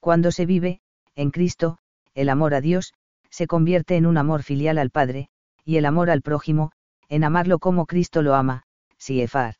Cuando 0.00 0.30
se 0.30 0.46
vive, 0.46 0.80
en 1.14 1.30
Cristo, 1.30 1.78
el 2.14 2.28
amor 2.28 2.54
a 2.54 2.60
Dios, 2.60 2.94
se 3.30 3.46
convierte 3.46 3.96
en 3.96 4.06
un 4.06 4.18
amor 4.18 4.42
filial 4.42 4.78
al 4.78 4.90
Padre, 4.90 5.28
y 5.64 5.76
el 5.76 5.86
amor 5.86 6.10
al 6.10 6.22
prójimo, 6.22 6.72
en 7.08 7.24
amarlo 7.24 7.58
como 7.58 7.86
Cristo 7.86 8.22
lo 8.22 8.34
ama, 8.34 8.64
Siefar. 8.98 9.56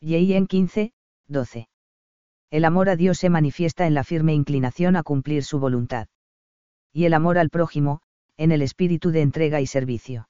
En 0.00 0.46
15, 0.46 0.92
12. 1.28 1.68
El 2.50 2.64
amor 2.64 2.88
a 2.88 2.96
Dios 2.96 3.18
se 3.18 3.30
manifiesta 3.30 3.86
en 3.86 3.94
la 3.94 4.04
firme 4.04 4.34
inclinación 4.34 4.96
a 4.96 5.02
cumplir 5.02 5.44
su 5.44 5.58
voluntad. 5.58 6.08
Y 6.92 7.06
el 7.06 7.14
amor 7.14 7.38
al 7.38 7.50
prójimo, 7.50 8.00
en 8.36 8.52
el 8.52 8.62
espíritu 8.62 9.10
de 9.10 9.22
entrega 9.22 9.60
y 9.60 9.66
servicio. 9.66 10.28